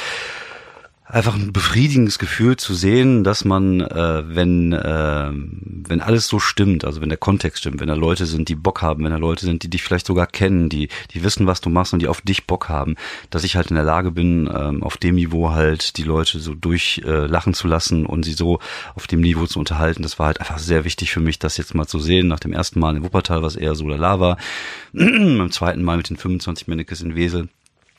einfach 1.13 1.35
ein 1.35 1.53
befriedigendes 1.53 2.19
Gefühl 2.19 2.57
zu 2.57 2.73
sehen, 2.73 3.23
dass 3.23 3.45
man, 3.45 3.83
äh, 3.83 4.23
wenn, 4.35 4.73
äh, 4.73 5.31
wenn 5.31 6.01
alles 6.01 6.27
so 6.27 6.39
stimmt, 6.39 6.87
also 6.87 7.03
wenn 7.03 7.11
der 7.11 7.19
Kontext 7.19 7.59
stimmt, 7.61 7.81
wenn 7.81 7.89
da 7.89 7.95
Leute 7.95 8.25
sind, 8.25 8.49
die 8.49 8.55
Bock 8.55 8.81
haben, 8.81 9.05
wenn 9.05 9.11
da 9.11 9.19
Leute 9.19 9.45
sind, 9.45 9.63
die 9.63 9.69
dich 9.69 9.83
vielleicht 9.83 10.07
sogar 10.07 10.27
kennen, 10.27 10.71
die, 10.71 10.89
die 11.13 11.23
wissen, 11.23 11.47
was 11.47 11.61
du 11.61 11.69
machst 11.69 11.93
und 11.93 12.01
die 12.01 12.09
auf 12.09 12.23
dich 12.23 12.47
Bock 12.47 12.71
haben, 12.71 12.97
dass 13.29 13.45
ich 13.45 13.57
halt 13.57 13.69
in 13.69 13.77
der 13.77 13.85
Lage 13.85 14.11
bin, 14.11 14.51
ähm, 14.53 14.83
auf 14.83 14.97
dem 14.97 15.17
Niveau 15.17 15.51
halt 15.51 15.99
die 15.99 16.03
Leute 16.03 16.41
so 16.41 16.55
durchlachen 16.55 17.53
äh, 17.53 17.57
zu 17.57 17.69
lassen 17.69 18.07
und 18.07 18.25
sie 18.25 18.33
so 18.33 18.59
auf 18.95 19.07
dem 19.07 19.21
Niveau 19.21 19.47
zu 19.47 19.59
unterhalten. 19.59 20.03
Das 20.03 20.19
war 20.19 20.29
halt 20.29 20.41
einfach 20.41 20.59
sehr 20.59 20.87
wichtig 20.87 21.13
für 21.13 21.21
mich, 21.21 21.39
das 21.39 21.59
jetzt 21.59 21.75
mal 21.75 21.87
zu 21.87 21.99
sehen. 21.99 22.27
Nach 22.27 22.41
dem 22.41 22.55
ersten 22.55 22.81
Mal 22.81 22.97
in 22.97 23.05
Wuppertal, 23.05 23.43
was 23.43 23.57
eher 23.57 23.75
so 23.75 23.87
lala 23.87 24.19
war, 24.19 24.39
beim 24.95 25.51
zweiten 25.51 25.83
Mal 25.83 25.99
mit 25.99 26.09
den 26.09 26.17
25 26.17 26.69
Männekes 26.69 27.03
in 27.03 27.15
Wesel 27.15 27.49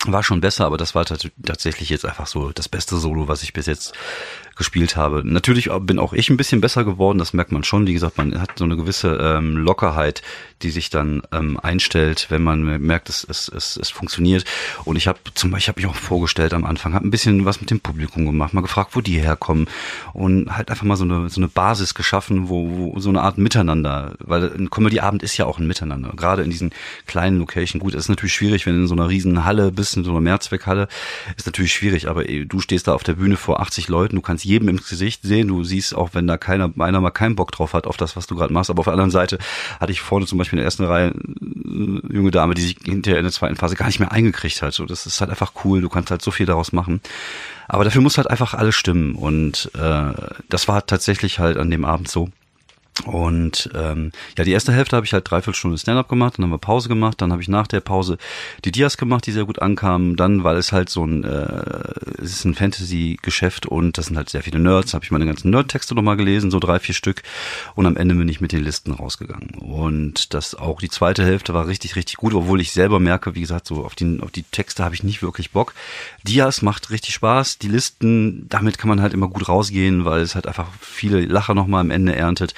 war 0.08 0.24
schon 0.24 0.42
besser, 0.42 0.66
aber 0.66 0.78
das 0.78 0.96
war 0.96 1.06
tatsächlich 1.06 1.90
jetzt 1.90 2.06
einfach 2.06 2.28
so 2.28 2.52
das 2.52 2.70
beste 2.70 2.98
Solo, 2.98 3.28
was 3.28 3.44
ich 3.44 3.54
bis 3.54 3.66
jetzt 3.66 3.94
gespielt 4.56 4.96
habe. 4.96 5.24
Natürlich 5.26 5.70
bin 5.82 6.00
auch 6.00 6.14
ich 6.14 6.30
ein 6.30 6.38
bisschen 6.38 6.62
besser 6.62 6.84
geworden, 6.84 7.18
das 7.18 7.34
merkt 7.34 7.52
man 7.52 7.64
schon. 7.64 7.88
Wie 7.88 7.94
gesagt, 7.94 8.18
man 8.18 8.40
hat 8.40 8.52
so 8.58 8.66
eine 8.66 8.76
gewisse 8.76 9.18
ähm, 9.22 9.58
Lockerheit, 9.58 10.22
die 10.62 10.70
sich 10.70 10.90
dann 10.90 11.24
ähm, 11.32 11.60
einstellt, 11.60 12.28
wenn 12.30 12.44
man 12.44 12.64
merkt, 12.82 13.10
es, 13.10 13.26
es, 13.30 13.50
es, 13.50 13.78
es 13.78 13.90
funktioniert. 13.90 14.46
Und 14.86 14.96
ich 14.96 15.08
habe 15.08 15.20
zum 15.34 15.52
Beispiel, 15.52 15.64
ich 15.64 15.68
habe 15.70 15.82
mich 15.82 15.90
auch 15.90 15.96
vorgestellt 15.96 16.54
am 16.54 16.66
Anfang, 16.66 16.94
habe 16.94 17.08
ein 17.08 17.12
bisschen 17.12 17.46
was 17.46 17.62
mit 17.62 17.70
dem 17.70 17.80
Publikum 17.80 18.26
gemacht, 18.26 18.54
mal 18.54 18.62
gefragt, 18.62 18.96
wo 18.96 19.02
die 19.02 19.20
herkommen 19.20 19.68
und 20.14 20.56
halt 20.56 20.70
einfach 20.70 20.84
mal 20.84 20.96
so 20.96 21.04
eine, 21.04 21.30
so 21.30 21.40
eine 21.40 21.48
Basis 21.48 21.94
geschaffen, 21.94 22.50
wo, 22.50 22.94
wo 22.94 23.00
so 23.00 23.10
eine 23.10 23.22
Art 23.22 23.38
Miteinander, 23.38 24.16
weil 24.20 24.54
ein 24.54 24.70
Comedy-Abend 24.70 25.24
ist 25.24 25.38
ja 25.38 25.46
auch 25.46 25.60
ein 25.60 25.68
Miteinander, 25.68 26.12
gerade 26.16 26.44
in 26.44 26.50
diesen 26.50 26.72
kleinen 27.08 27.40
Location. 27.40 27.80
Gut, 27.80 27.94
es 27.94 28.04
ist 28.04 28.10
natürlich 28.10 28.34
schwierig, 28.34 28.66
wenn 28.66 28.76
du 28.76 28.82
in 28.82 28.88
so 28.88 28.96
einer 28.96 29.10
riesen 29.10 29.46
Halle 29.46 29.72
bist, 29.72 29.98
in 29.98 30.04
so 30.04 30.12
einer 30.12 30.22
Mehrzweckhalle, 30.22 30.88
ist 31.38 31.46
natürlich 31.46 31.74
schwierig, 31.74 32.08
aber 32.08 32.30
ey, 32.30 32.46
du 32.46 32.60
stehst 32.60 32.88
da 32.88 32.94
auf 32.94 33.04
der 33.04 33.14
Bühne 33.14 33.38
vor 33.38 33.60
80 33.60 33.88
Leuten, 33.90 34.16
du 34.16 34.22
kannst 34.22 34.43
kannst 34.44 34.46
jedem 34.46 34.70
ins 34.70 34.90
Gesicht 34.90 35.24
sehen. 35.24 35.48
Du 35.48 35.64
siehst 35.64 35.96
auch, 35.96 36.12
wenn 36.14 36.28
da 36.28 36.38
keiner, 36.38 36.72
einer 36.78 37.02
mal 37.02 37.12
keinen 37.12 37.36
Bock 37.36 37.52
drauf 37.52 37.74
hat 37.74 37.88
auf 37.88 37.98
das, 37.98 38.16
was 38.16 38.28
du 38.28 38.36
gerade 38.36 38.54
machst. 38.54 38.70
Aber 38.70 38.80
auf 38.80 38.86
der 38.86 38.94
anderen 38.94 39.12
Seite 39.12 39.38
hatte 39.80 39.92
ich 39.92 40.02
vorne 40.02 40.26
zum 40.26 40.38
Beispiel 40.38 40.58
in 40.58 40.62
der 40.62 40.66
ersten 40.66 40.86
Reihe 40.86 41.14
eine 41.14 42.02
junge 42.12 42.32
Dame, 42.32 42.54
die 42.54 42.62
sich 42.62 42.78
hinterher 42.84 43.20
in 43.20 43.26
der 43.26 43.32
zweiten 43.32 43.56
Phase 43.56 43.76
gar 43.76 43.88
nicht 43.88 44.00
mehr 44.00 44.12
eingekriegt 44.12 44.62
hat. 44.62 44.74
So, 44.74 44.86
das 44.86 45.06
ist 45.06 45.22
halt 45.22 45.30
einfach 45.30 45.54
cool. 45.64 45.82
Du 45.82 45.90
kannst 45.90 46.12
halt 46.12 46.22
so 46.22 46.32
viel 46.32 46.46
daraus 46.46 46.72
machen. 46.72 47.02
Aber 47.68 47.84
dafür 47.84 48.02
muss 48.02 48.18
halt 48.18 48.30
einfach 48.30 48.54
alles 48.54 48.76
stimmen. 48.76 49.16
Und 49.16 49.72
äh, 49.76 50.14
das 50.50 50.68
war 50.68 50.86
tatsächlich 50.86 51.40
halt 51.40 51.58
an 51.58 51.72
dem 51.72 51.86
Abend 51.86 52.10
so. 52.10 52.30
Und 53.06 53.72
ähm, 53.74 54.12
ja, 54.38 54.44
die 54.44 54.52
erste 54.52 54.72
Hälfte 54.72 54.96
habe 54.96 55.06
ich 55.06 55.14
halt 55.14 55.30
dreiviertel 55.30 55.58
Stunde 55.58 55.78
Stand-up 55.78 56.08
gemacht, 56.08 56.38
dann 56.38 56.46
haben 56.46 56.52
wir 56.52 56.60
Pause 56.60 56.90
gemacht, 56.90 57.20
dann 57.22 57.32
habe 57.32 57.42
ich 57.42 57.48
nach 57.48 57.66
der 57.66 57.80
Pause 57.80 58.18
die 58.66 58.72
Dias 58.72 58.98
gemacht, 58.98 59.26
die 59.26 59.32
sehr 59.32 59.46
gut 59.46 59.62
ankamen. 59.62 60.16
Dann, 60.16 60.44
weil 60.44 60.58
es 60.58 60.72
halt 60.72 60.90
so 60.90 61.04
ein, 61.04 61.24
äh, 61.24 62.22
es 62.22 62.34
ist 62.34 62.46
ein 62.46 62.54
Fantasy-Geschäft 62.54 63.66
und 63.66 63.98
das 63.98 64.08
sind 64.08 64.18
halt 64.18 64.30
sehr 64.30 64.44
viele 64.44 64.60
Nerds, 64.60 64.94
habe 64.94 65.04
ich 65.04 65.12
meine 65.12 65.26
ganzen 65.26 65.50
Nerd-Texte 65.50 65.96
nochmal 65.96 66.18
gelesen, 66.18 66.52
so 66.52 66.60
drei, 66.60 66.80
vier 66.80 66.94
Stück. 66.94 67.24
Und 67.76 67.88
am 67.88 67.98
Ende 67.98 68.16
bin 68.16 68.30
ich 68.30 68.42
mit 68.42 68.52
den 68.52 68.64
Listen 68.64 68.92
rausgegangen. 68.92 69.56
Und 69.56 70.34
das 70.36 70.54
auch 70.54 70.80
die 70.80 70.90
zweite 70.90 71.26
Hälfte 71.26 71.54
war 71.54 71.68
richtig, 71.68 71.96
richtig 71.96 72.18
gut, 72.18 72.34
obwohl 72.36 72.62
ich 72.62 72.72
selber 72.72 73.00
merke, 73.00 73.34
wie 73.34 73.42
gesagt, 73.42 73.66
so 73.66 73.84
auf 73.84 73.96
die, 73.96 74.20
auf 74.22 74.32
die 74.32 74.44
Texte 74.44 74.84
habe 74.84 74.94
ich 74.94 75.04
nicht 75.04 75.24
wirklich 75.24 75.52
Bock. 75.52 75.74
Dias 76.24 76.62
macht 76.62 76.92
richtig 76.92 77.16
Spaß, 77.16 77.58
die 77.58 77.70
Listen, 77.70 78.48
damit 78.50 78.78
kann 78.78 78.90
man 78.90 79.02
halt 79.02 79.14
immer 79.14 79.28
gut 79.28 79.50
rausgehen, 79.50 80.06
weil 80.06 80.22
es 80.22 80.36
halt 80.36 80.48
einfach 80.48 80.68
viele 80.80 81.22
Lacher 81.22 81.56
nochmal 81.56 81.82
am 81.82 81.90
Ende 81.90 82.16
erntet. 82.16 82.54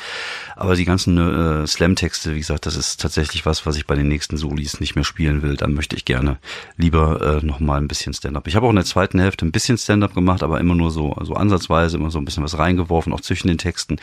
Aber 0.55 0.75
die 0.75 0.85
ganzen 0.85 1.17
äh, 1.17 1.67
Slam-Texte, 1.67 2.33
wie 2.33 2.39
gesagt, 2.39 2.65
das 2.65 2.75
ist 2.75 3.01
tatsächlich 3.01 3.45
was, 3.45 3.65
was 3.65 3.77
ich 3.77 3.85
bei 3.85 3.95
den 3.95 4.07
nächsten 4.07 4.37
Solis 4.37 4.79
nicht 4.79 4.95
mehr 4.95 5.03
spielen 5.03 5.41
will. 5.41 5.57
Dann 5.57 5.73
möchte 5.73 5.95
ich 5.95 6.05
gerne 6.05 6.37
lieber 6.77 7.39
äh, 7.41 7.45
nochmal 7.45 7.79
ein 7.81 7.87
bisschen 7.87 8.13
Stand-up. 8.13 8.47
Ich 8.47 8.55
habe 8.55 8.65
auch 8.65 8.71
in 8.71 8.75
der 8.75 8.85
zweiten 8.85 9.19
Hälfte 9.19 9.45
ein 9.45 9.51
bisschen 9.51 9.77
Stand-up 9.77 10.13
gemacht, 10.13 10.43
aber 10.43 10.59
immer 10.59 10.75
nur 10.75 10.91
so, 10.91 11.15
so 11.21 11.33
ansatzweise, 11.33 11.97
immer 11.97 12.11
so 12.11 12.19
ein 12.19 12.25
bisschen 12.25 12.43
was 12.43 12.57
reingeworfen, 12.57 13.13
auch 13.13 13.21
zwischen 13.21 13.47
den 13.47 13.57
Texten, 13.57 13.97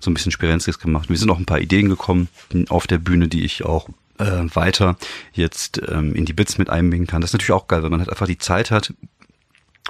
so 0.00 0.10
ein 0.10 0.14
bisschen 0.14 0.32
Spirenzkes 0.32 0.78
gemacht. 0.78 1.10
Mir 1.10 1.16
sind 1.16 1.30
auch 1.30 1.38
ein 1.38 1.46
paar 1.46 1.60
Ideen 1.60 1.88
gekommen 1.88 2.28
auf 2.68 2.86
der 2.86 2.98
Bühne, 2.98 3.28
die 3.28 3.44
ich 3.44 3.64
auch 3.64 3.88
äh, 4.18 4.44
weiter 4.54 4.96
jetzt 5.32 5.80
ähm, 5.88 6.14
in 6.14 6.24
die 6.24 6.32
Bits 6.32 6.58
mit 6.58 6.70
einbinden 6.70 7.06
kann. 7.06 7.20
Das 7.20 7.30
ist 7.30 7.34
natürlich 7.34 7.52
auch 7.52 7.68
geil, 7.68 7.82
wenn 7.82 7.90
man 7.90 8.00
halt 8.00 8.10
einfach 8.10 8.26
die 8.26 8.38
Zeit 8.38 8.70
hat, 8.70 8.92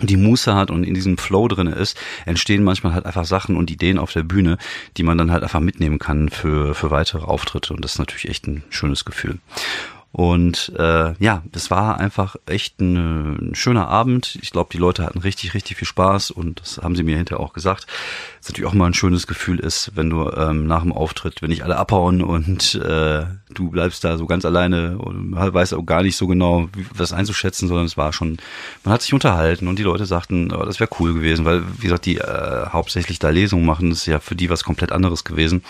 die 0.03 0.17
Muße 0.17 0.55
hat 0.55 0.71
und 0.71 0.85
in 0.85 0.95
diesem 0.95 1.17
Flow 1.19 1.49
drinne 1.49 1.73
ist, 1.73 1.99
entstehen 2.27 2.63
manchmal 2.65 2.93
halt 2.93 3.07
einfach 3.07 3.25
Sachen 3.25 3.57
und 3.57 3.71
Ideen 3.71 3.99
auf 3.99 4.13
der 4.13 4.23
Bühne, 4.23 4.59
die 4.97 5.03
man 5.03 5.17
dann 5.17 5.31
halt 5.31 5.43
einfach 5.43 5.61
mitnehmen 5.61 5.99
kann 5.99 6.29
für, 6.29 6.75
für 6.75 6.91
weitere 6.91 7.25
Auftritte. 7.25 7.73
Und 7.73 7.85
das 7.85 7.93
ist 7.93 7.99
natürlich 7.99 8.29
echt 8.29 8.47
ein 8.47 8.63
schönes 8.69 9.05
Gefühl. 9.05 9.39
Und 10.17 10.73
äh, 10.79 11.13
ja, 11.23 11.43
das 11.53 11.71
war 11.71 12.01
einfach 12.01 12.37
echt 12.47 12.81
ein, 12.81 13.51
ein 13.51 13.55
schöner 13.55 13.89
Abend. 13.89 14.39
Ich 14.41 14.51
glaube, 14.51 14.71
die 14.73 14.79
Leute 14.79 15.05
hatten 15.05 15.19
richtig, 15.19 15.53
richtig 15.53 15.77
viel 15.77 15.87
Spaß 15.87 16.31
und 16.31 16.59
das 16.59 16.79
haben 16.79 16.97
sie 16.97 17.03
mir 17.03 17.19
hinterher 17.19 17.45
auch 17.45 17.53
gesagt. 17.53 17.87
Was 18.39 18.49
natürlich 18.49 18.67
auch 18.67 18.73
mal 18.73 18.87
ein 18.87 18.95
schönes 18.95 19.27
Gefühl 19.27 19.61
ist, 19.61 19.93
wenn 19.95 20.09
du 20.09 20.31
ähm, 20.31 20.67
nach 20.67 20.81
dem 20.81 20.95
Auftritt, 20.95 21.43
wenn 21.43 21.51
nicht 21.51 21.65
alle 21.65 21.77
abhauen 21.77 22.23
und 22.23 22.77
äh, 22.77 23.27
du 23.53 23.69
bleibst 23.71 24.05
da 24.05 24.17
so 24.17 24.25
ganz 24.25 24.47
alleine 24.47 24.97
und 24.97 25.37
weißt 25.37 25.75
auch 25.75 25.85
gar 25.85 26.03
nicht 26.03 26.17
so 26.17 26.27
genau, 26.27 26.71
wie, 26.75 26.87
was 26.95 27.13
einzuschätzen, 27.13 27.69
sondern 27.69 27.85
es 27.85 27.99
war 27.99 28.15
schon, 28.15 28.39
man 28.85 28.95
hat 28.95 29.03
sich 29.03 29.13
unterhalten 29.13 29.69
und 29.69 29.79
die 29.79 29.83
Leute 29.83 30.07
sagten, 30.07 30.51
oh, 30.51 30.65
das 30.65 30.81
wäre 30.81 30.89
cool 30.99 31.13
gewesen, 31.13 31.45
weil, 31.45 31.63
wie 31.77 31.89
gesagt, 31.89 32.07
die 32.07 32.17
äh, 32.17 32.67
hauptsächlich 32.71 33.19
da 33.19 33.29
Lesungen 33.29 33.67
machen, 33.67 33.91
das 33.91 33.99
ist 33.99 34.07
ja 34.07 34.19
für 34.19 34.35
die 34.35 34.49
was 34.49 34.65
komplett 34.65 34.93
anderes 34.93 35.25
gewesen 35.25 35.63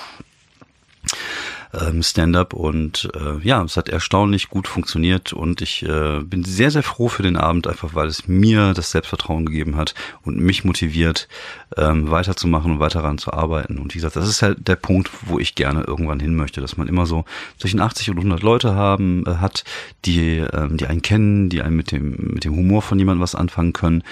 ähm, 1.73 2.03
Stand-up 2.03 2.53
und 2.53 3.11
äh, 3.15 3.39
ja, 3.47 3.63
es 3.63 3.77
hat 3.77 3.89
erstaunlich 3.89 4.49
gut 4.49 4.69
funktioniert 4.69 5.33
und 5.33 5.61
ich 5.63 5.83
äh, 5.83 6.21
bin 6.23 6.45
sehr, 6.45 6.71
sehr 6.71 6.83
froh 6.83 7.09
für 7.09 7.23
den 7.23 7.37
Abend, 7.37 7.67
einfach 7.67 7.95
weil 7.95 8.09
es 8.09 8.29
mir 8.29 8.73
das 8.75 8.91
Selbstvertrauen 8.91 9.47
gegeben 9.47 9.77
hat 9.77 9.95
und 10.23 10.39
mich 10.39 10.65
motiviert, 10.65 11.29
ähm, 11.77 12.11
weiterzumachen 12.11 12.73
und 12.73 12.81
weiter 12.81 13.01
daran 13.03 13.19
zu 13.19 13.33
arbeiten. 13.33 13.79
Und 13.79 13.95
wie 13.95 13.99
gesagt, 13.99 14.17
das 14.17 14.29
ist 14.29 14.43
halt 14.43 14.67
der 14.69 14.77
Punkt, 14.77 15.11
wo 15.23 15.39
ich 15.39 15.55
gerne 15.55 15.83
irgendwann 15.83 16.21
hin 16.21 16.37
möchte, 16.37 16.61
dass 16.61 16.77
man 16.77 16.89
immer 16.89 17.07
so 17.07 17.25
zwischen 17.59 17.81
80 17.81 18.11
und 18.11 18.19
100 18.19 18.43
Leute 18.43 18.75
haben 18.75 19.25
äh, 19.27 19.37
hat, 19.37 19.65
die, 20.05 20.39
ähm, 20.39 20.77
die 20.77 20.87
einen 20.87 21.03
kennen, 21.03 21.49
die 21.49 21.63
einen 21.63 21.77
mit 21.77 21.93
dem, 21.93 22.33
mit 22.35 22.45
dem 22.45 22.57
Humor 22.57 22.83
von 22.83 22.99
jemandem 22.99 23.23
was 23.23 23.35
anfangen 23.35 23.73
können 23.73 24.03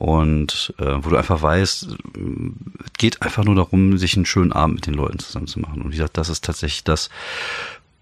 und 0.00 0.72
äh, 0.78 0.96
wo 1.02 1.10
du 1.10 1.16
einfach 1.16 1.42
weißt, 1.42 1.88
es 1.88 2.92
geht 2.96 3.20
einfach 3.20 3.44
nur 3.44 3.54
darum, 3.54 3.98
sich 3.98 4.16
einen 4.16 4.24
schönen 4.24 4.50
Abend 4.50 4.76
mit 4.76 4.86
den 4.86 4.94
Leuten 4.94 5.18
zusammen 5.18 5.46
zu 5.46 5.60
machen. 5.60 5.82
Und 5.82 5.88
wie 5.88 5.96
gesagt, 5.96 6.16
das 6.16 6.30
ist 6.30 6.42
tatsächlich 6.42 6.84
das, 6.84 7.10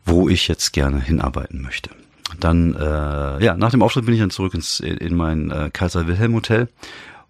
wo 0.07 0.28
ich 0.28 0.47
jetzt 0.47 0.73
gerne 0.73 1.00
hinarbeiten 1.00 1.61
möchte. 1.61 1.90
Dann, 2.38 2.76
äh, 2.76 3.45
ja, 3.45 3.57
nach 3.57 3.73
dem 3.73 3.83
Auftritt 3.83 4.05
bin 4.07 4.14
ich 4.14 4.21
dann 4.21 4.31
zurück 4.31 4.55
ins, 4.55 4.78
in 4.78 5.17
mein 5.17 5.50
äh, 5.50 5.71
Kaiser 5.73 6.07
Wilhelm 6.07 6.35
Hotel. 6.35 6.69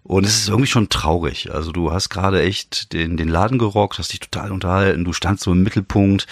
Und 0.03 0.23
es 0.23 0.37
ist 0.37 0.49
irgendwie 0.49 0.69
schon 0.69 0.89
traurig. 0.89 1.51
Also 1.51 1.71
du 1.71 1.91
hast 1.91 2.09
gerade 2.09 2.43
echt 2.43 2.93
den, 2.93 3.17
den 3.17 3.27
Laden 3.27 3.57
gerockt, 3.57 3.97
hast 3.97 4.13
dich 4.13 4.19
total 4.19 4.51
unterhalten, 4.51 5.03
du 5.03 5.13
standst 5.13 5.45
so 5.45 5.51
im 5.51 5.63
Mittelpunkt 5.63 6.27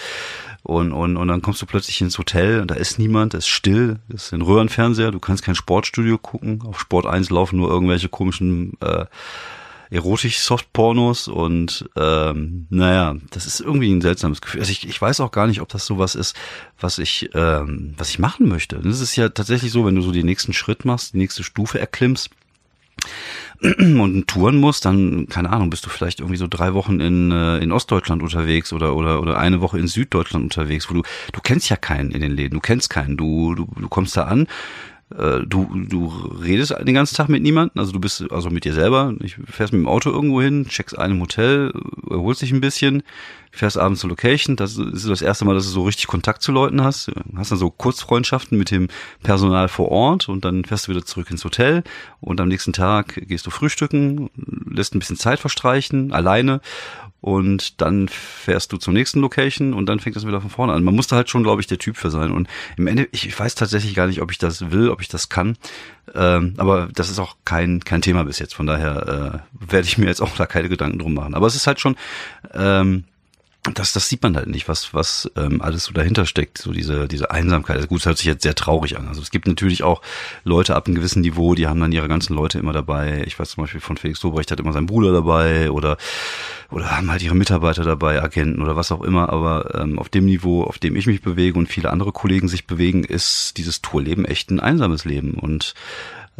Und, 0.68 0.92
und, 0.92 1.16
und 1.16 1.28
dann 1.28 1.40
kommst 1.40 1.62
du 1.62 1.66
plötzlich 1.66 2.02
ins 2.02 2.18
Hotel 2.18 2.60
und 2.60 2.70
da 2.70 2.74
ist 2.74 2.98
niemand, 2.98 3.32
da 3.32 3.38
ist 3.38 3.48
still, 3.48 4.00
das 4.10 4.24
ist 4.24 4.34
ein 4.34 4.42
Röhrenfernseher, 4.42 5.10
du 5.10 5.18
kannst 5.18 5.42
kein 5.42 5.54
Sportstudio 5.54 6.18
gucken. 6.18 6.60
Auf 6.60 6.78
Sport 6.78 7.06
1 7.06 7.30
laufen 7.30 7.56
nur 7.56 7.70
irgendwelche 7.70 8.10
komischen 8.10 8.74
äh, 8.82 9.06
erotisch-Soft-Pornos 9.88 11.28
und 11.28 11.88
ähm, 11.96 12.66
naja, 12.68 13.16
das 13.30 13.46
ist 13.46 13.60
irgendwie 13.60 13.90
ein 13.90 14.02
seltsames 14.02 14.42
Gefühl. 14.42 14.60
Also 14.60 14.70
ich, 14.70 14.86
ich 14.86 15.00
weiß 15.00 15.20
auch 15.20 15.30
gar 15.30 15.46
nicht, 15.46 15.62
ob 15.62 15.70
das 15.70 15.86
sowas 15.86 16.14
ist, 16.14 16.36
was 16.78 16.98
ich, 16.98 17.30
ähm, 17.32 17.94
was 17.96 18.10
ich 18.10 18.18
machen 18.18 18.46
möchte. 18.46 18.76
Das 18.76 19.00
ist 19.00 19.16
ja 19.16 19.30
tatsächlich 19.30 19.72
so, 19.72 19.86
wenn 19.86 19.94
du 19.94 20.02
so 20.02 20.12
den 20.12 20.26
nächsten 20.26 20.52
Schritt 20.52 20.84
machst, 20.84 21.14
die 21.14 21.18
nächste 21.18 21.44
Stufe 21.44 21.80
erklimmst, 21.80 22.28
und 23.78 24.28
touren 24.28 24.56
musst, 24.56 24.84
dann, 24.84 25.26
keine 25.28 25.50
Ahnung, 25.50 25.70
bist 25.70 25.84
du 25.84 25.90
vielleicht 25.90 26.20
irgendwie 26.20 26.36
so 26.36 26.46
drei 26.48 26.74
Wochen 26.74 27.00
in, 27.00 27.32
äh, 27.32 27.58
in 27.58 27.72
Ostdeutschland 27.72 28.22
unterwegs 28.22 28.72
oder, 28.72 28.94
oder, 28.94 29.20
oder 29.20 29.38
eine 29.38 29.60
Woche 29.60 29.78
in 29.78 29.88
Süddeutschland 29.88 30.44
unterwegs, 30.44 30.88
wo 30.90 30.94
du, 30.94 31.02
du 31.32 31.40
kennst 31.40 31.68
ja 31.68 31.76
keinen 31.76 32.12
in 32.12 32.20
den 32.20 32.32
Läden, 32.32 32.54
du 32.54 32.60
kennst 32.60 32.90
keinen, 32.90 33.16
du, 33.16 33.54
du, 33.54 33.66
du 33.76 33.88
kommst 33.88 34.16
da 34.16 34.24
an, 34.24 34.46
äh, 35.16 35.40
du, 35.46 35.68
du 35.88 36.08
redest 36.42 36.74
den 36.82 36.94
ganzen 36.94 37.16
Tag 37.16 37.28
mit 37.28 37.42
niemandem, 37.42 37.78
also 37.80 37.92
du 37.92 38.00
bist 38.00 38.30
also 38.30 38.50
mit 38.50 38.64
dir 38.64 38.74
selber, 38.74 39.14
ich 39.20 39.36
fährst 39.46 39.72
mit 39.72 39.80
dem 39.80 39.88
Auto 39.88 40.10
irgendwo 40.10 40.42
hin, 40.42 40.66
checkst 40.68 40.98
ein 40.98 41.12
im 41.12 41.20
Hotel, 41.20 41.72
erholst 42.10 42.42
dich 42.42 42.52
ein 42.52 42.60
bisschen, 42.60 43.02
fährst 43.50 43.78
abends 43.78 44.00
zur 44.00 44.10
Location, 44.10 44.56
das 44.56 44.76
ist 44.76 45.08
das 45.08 45.22
erste 45.22 45.44
Mal, 45.44 45.54
dass 45.54 45.64
du 45.64 45.70
so 45.70 45.84
richtig 45.84 46.08
Kontakt 46.08 46.42
zu 46.42 46.52
Leuten 46.52 46.82
hast, 46.82 47.10
hast 47.36 47.50
dann 47.50 47.58
so 47.58 47.70
Kurzfreundschaften 47.70 48.58
mit 48.58 48.70
dem 48.70 48.88
Personal 49.22 49.68
vor 49.68 49.90
Ort 49.90 50.28
und 50.28 50.44
dann 50.44 50.64
fährst 50.64 50.86
du 50.86 50.92
wieder 50.92 51.04
zurück 51.04 51.30
ins 51.30 51.44
Hotel 51.44 51.84
und 52.20 52.40
am 52.40 52.48
nächsten 52.48 52.74
Tag 52.74 53.14
gehst 53.28 53.46
du 53.46 53.50
frühstücken, 53.50 54.28
lässt 54.70 54.94
ein 54.94 54.98
bisschen 54.98 55.16
Zeit 55.16 55.38
verstreichen, 55.38 56.12
alleine 56.12 56.60
und 57.20 57.80
dann 57.80 58.08
fährst 58.08 58.72
du 58.72 58.76
zur 58.76 58.92
nächsten 58.92 59.20
Location 59.20 59.74
und 59.74 59.86
dann 59.86 59.98
fängt 59.98 60.14
das 60.14 60.26
wieder 60.26 60.40
von 60.40 60.50
vorne 60.50 60.72
an. 60.72 60.84
Man 60.84 60.94
musste 60.94 61.16
halt 61.16 61.28
schon, 61.28 61.42
glaube 61.42 61.60
ich, 61.60 61.66
der 61.66 61.78
Typ 61.78 61.96
für 61.96 62.10
sein. 62.10 62.30
Und 62.30 62.48
im 62.76 62.86
Ende, 62.86 63.08
ich 63.10 63.38
weiß 63.38 63.56
tatsächlich 63.56 63.94
gar 63.94 64.06
nicht, 64.06 64.22
ob 64.22 64.30
ich 64.30 64.38
das 64.38 64.70
will, 64.70 64.90
ob 64.90 65.00
ich 65.00 65.08
das 65.08 65.28
kann. 65.28 65.56
Ähm, 66.14 66.54
aber 66.58 66.88
das 66.94 67.10
ist 67.10 67.18
auch 67.18 67.36
kein 67.44 67.80
kein 67.80 68.02
Thema 68.02 68.24
bis 68.24 68.38
jetzt. 68.38 68.54
Von 68.54 68.66
daher 68.66 69.42
äh, 69.52 69.72
werde 69.72 69.88
ich 69.88 69.98
mir 69.98 70.06
jetzt 70.06 70.20
auch 70.20 70.34
da 70.36 70.46
keine 70.46 70.68
Gedanken 70.68 71.00
drum 71.00 71.14
machen. 71.14 71.34
Aber 71.34 71.46
es 71.46 71.56
ist 71.56 71.66
halt 71.66 71.80
schon 71.80 71.96
ähm, 72.54 73.04
das, 73.74 73.92
das 73.92 74.08
sieht 74.08 74.22
man 74.22 74.36
halt 74.36 74.46
nicht, 74.46 74.68
was, 74.68 74.94
was 74.94 75.30
ähm, 75.36 75.60
alles 75.60 75.84
so 75.84 75.92
dahinter 75.92 76.26
steckt, 76.26 76.58
so 76.58 76.72
diese, 76.72 77.08
diese 77.08 77.30
Einsamkeit. 77.30 77.76
Also 77.76 77.88
gut, 77.88 78.00
es 78.00 78.06
hört 78.06 78.16
sich 78.16 78.26
jetzt 78.26 78.42
sehr 78.42 78.54
traurig 78.54 78.96
an. 78.96 79.08
Also 79.08 79.20
es 79.20 79.30
gibt 79.30 79.46
natürlich 79.46 79.82
auch 79.82 80.00
Leute 80.44 80.74
ab 80.74 80.86
einem 80.86 80.94
gewissen 80.94 81.20
Niveau, 81.20 81.54
die 81.54 81.66
haben 81.66 81.80
dann 81.80 81.92
ihre 81.92 82.08
ganzen 82.08 82.34
Leute 82.34 82.58
immer 82.58 82.72
dabei. 82.72 83.24
Ich 83.26 83.38
weiß 83.38 83.50
zum 83.50 83.64
Beispiel 83.64 83.80
von 83.80 83.96
Felix 83.96 84.22
Lobrecht 84.22 84.50
hat 84.50 84.60
immer 84.60 84.72
seinen 84.72 84.86
Bruder 84.86 85.12
dabei 85.12 85.70
oder, 85.70 85.96
oder 86.70 86.96
haben 86.96 87.10
halt 87.10 87.22
ihre 87.22 87.34
Mitarbeiter 87.34 87.84
dabei, 87.84 88.22
Agenten 88.22 88.62
oder 88.62 88.76
was 88.76 88.92
auch 88.92 89.02
immer. 89.02 89.30
Aber 89.30 89.74
ähm, 89.74 89.98
auf 89.98 90.08
dem 90.08 90.24
Niveau, 90.24 90.62
auf 90.62 90.78
dem 90.78 90.96
ich 90.96 91.06
mich 91.06 91.20
bewege 91.20 91.58
und 91.58 91.66
viele 91.66 91.90
andere 91.90 92.12
Kollegen 92.12 92.48
sich 92.48 92.66
bewegen, 92.66 93.04
ist 93.04 93.58
dieses 93.58 93.82
Tourleben 93.82 94.24
echt 94.24 94.50
ein 94.50 94.60
einsames 94.60 95.04
Leben. 95.04 95.34
Und 95.34 95.74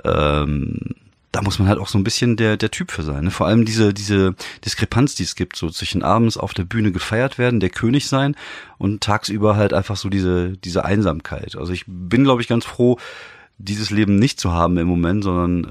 ähm, 0.05 0.95
da 1.33 1.43
muss 1.43 1.59
man 1.59 1.69
halt 1.69 1.79
auch 1.79 1.89
so 1.89 1.99
ein 1.99 2.05
bisschen 2.05 2.37
der, 2.37 2.57
der 2.57 2.71
Typ 2.71 2.91
für 2.91 3.03
sein. 3.03 3.25
Ne? 3.25 3.31
Vor 3.31 3.47
allem 3.47 3.65
diese, 3.65 3.93
diese 3.93 4.35
Diskrepanz, 4.65 5.15
die 5.15 5.25
es 5.25 5.35
gibt, 5.35 5.57
so 5.57 5.69
zwischen 5.69 6.03
abends 6.03 6.37
auf 6.37 6.55
der 6.55 6.65
Bühne 6.65 6.91
gefeiert 6.91 7.39
werden, 7.39 7.61
der 7.61 7.71
König 7.71 8.07
sein 8.07 8.35
und 8.79 9.03
tagsüber 9.03 9.57
halt 9.57 9.75
einfach 9.75 9.97
so 9.97 10.09
diese, 10.09 10.57
diese 10.57 10.85
Einsamkeit. 10.85 11.57
Also 11.57 11.73
ich 11.73 11.85
bin, 11.87 12.25
glaube 12.25 12.41
ich, 12.41 12.49
ganz 12.49 12.65
froh, 12.65 12.99
dieses 13.59 13.91
Leben 13.91 14.17
nicht 14.17 14.41
zu 14.41 14.53
haben 14.53 14.79
im 14.79 14.87
Moment, 14.87 15.25
sondern 15.25 15.65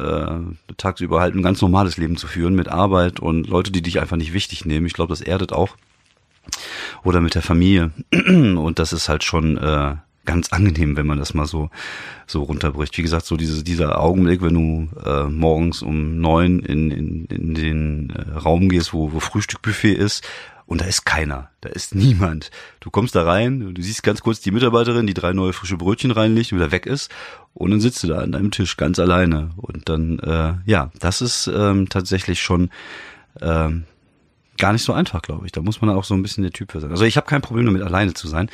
äh, 0.68 0.74
tagsüber 0.76 1.22
halt 1.22 1.34
ein 1.36 1.42
ganz 1.42 1.62
normales 1.62 1.98
Leben 1.98 2.18
zu 2.18 2.28
führen 2.28 2.54
mit 2.54 2.68
Arbeit 2.68 3.20
und 3.20 3.48
Leute, 3.48 3.72
die 3.72 3.82
dich 3.82 4.00
einfach 4.00 4.18
nicht 4.18 4.34
wichtig 4.34 4.66
nehmen. 4.66 4.86
Ich 4.86 4.94
glaube, 4.94 5.10
das 5.10 5.22
erdet 5.22 5.54
auch. 5.54 5.78
Oder 7.04 7.22
mit 7.22 7.36
der 7.36 7.42
Familie. 7.42 7.92
Und 8.12 8.80
das 8.80 8.94
ist 8.94 9.10
halt 9.10 9.24
schon 9.24 9.58
äh, 9.58 9.96
ganz 10.28 10.54
angenehm, 10.54 10.96
wenn 10.96 11.08
man 11.08 11.18
das 11.18 11.34
mal 11.34 11.48
so 11.48 11.72
so 12.28 12.44
runterbricht. 12.44 12.96
Wie 12.98 13.02
gesagt, 13.02 13.26
so 13.26 13.38
diese, 13.38 13.64
dieser 13.64 14.00
Augenblick, 14.00 14.44
wenn 14.44 14.54
du 14.54 14.90
äh, 15.04 15.24
morgens 15.24 15.82
um 15.82 16.20
neun 16.20 16.60
in, 16.60 16.92
in, 16.92 17.26
in 17.26 17.56
den 17.56 18.10
äh, 18.12 18.38
Raum 18.38 18.70
gehst, 18.70 18.94
wo, 18.94 19.14
wo 19.14 19.20
Frühstückbuffet 19.20 19.96
ist 19.96 20.28
und 20.68 20.82
da 20.82 20.86
ist 20.86 21.06
keiner, 21.06 21.50
da 21.62 21.70
ist 21.70 21.96
niemand. 21.96 22.52
Du 22.82 22.92
kommst 22.92 23.16
da 23.16 23.24
rein, 23.24 23.74
du 23.74 23.82
siehst 23.82 24.04
ganz 24.04 24.22
kurz 24.22 24.42
die 24.42 24.52
Mitarbeiterin, 24.52 25.08
die 25.08 25.14
drei 25.14 25.34
neue 25.34 25.54
frische 25.54 25.78
Brötchen 25.78 26.12
reinlegt 26.12 26.52
und 26.52 26.60
wieder 26.60 26.72
weg 26.72 26.86
ist 26.86 27.10
und 27.54 27.72
dann 27.72 27.80
sitzt 27.80 28.04
du 28.04 28.08
da 28.08 28.20
an 28.20 28.34
deinem 28.34 28.52
Tisch 28.52 28.78
ganz 28.78 29.00
alleine 29.00 29.52
und 29.56 29.90
dann, 29.90 30.20
äh, 30.20 30.56
ja, 30.66 30.92
das 31.00 31.22
ist 31.22 31.48
ähm, 31.48 31.88
tatsächlich 31.90 32.42
schon 32.42 32.70
ähm, 33.42 33.86
gar 34.58 34.74
nicht 34.74 34.84
so 34.84 34.94
einfach, 34.94 35.22
glaube 35.22 35.46
ich. 35.46 35.52
Da 35.52 35.62
muss 35.62 35.82
man 35.82 35.90
auch 35.90 36.04
so 36.04 36.14
ein 36.14 36.22
bisschen 36.22 36.44
der 36.44 36.52
Typ 36.52 36.72
für 36.72 36.80
sein. 36.80 36.92
Also 36.92 37.06
ich 37.06 37.18
habe 37.18 37.28
kein 37.28 37.42
Problem 37.42 37.66
damit, 37.66 37.82
alleine 37.82 38.14
zu 38.14 38.28
sein. 38.28 38.50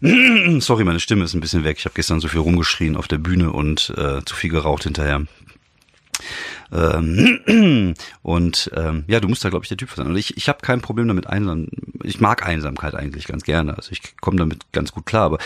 Sorry, 0.60 0.84
meine 0.84 1.00
Stimme 1.00 1.24
ist 1.24 1.34
ein 1.34 1.40
bisschen 1.40 1.64
weg. 1.64 1.76
Ich 1.78 1.84
habe 1.84 1.94
gestern 1.94 2.20
so 2.20 2.28
viel 2.28 2.40
rumgeschrien 2.40 2.96
auf 2.96 3.08
der 3.08 3.18
Bühne 3.18 3.52
und 3.52 3.92
äh, 3.96 4.24
zu 4.24 4.34
viel 4.34 4.50
geraucht 4.50 4.84
hinterher. 4.84 5.22
Ähm, 6.72 7.94
und 8.22 8.70
ähm, 8.76 9.04
ja, 9.06 9.20
du 9.20 9.28
musst 9.28 9.44
da, 9.44 9.50
glaube 9.50 9.64
ich, 9.64 9.68
der 9.68 9.76
Typ 9.76 9.90
sein. 9.90 10.06
Und 10.06 10.16
ich, 10.16 10.36
ich 10.36 10.48
habe 10.48 10.60
kein 10.62 10.80
Problem 10.80 11.08
damit 11.08 11.26
einsam. 11.26 11.68
Ich 12.02 12.20
mag 12.20 12.46
Einsamkeit 12.46 12.94
eigentlich 12.94 13.26
ganz 13.26 13.44
gerne. 13.44 13.76
Also 13.76 13.92
ich 13.92 14.16
komme 14.20 14.36
damit 14.36 14.72
ganz 14.72 14.92
gut 14.92 15.06
klar. 15.06 15.24
Aber 15.24 15.38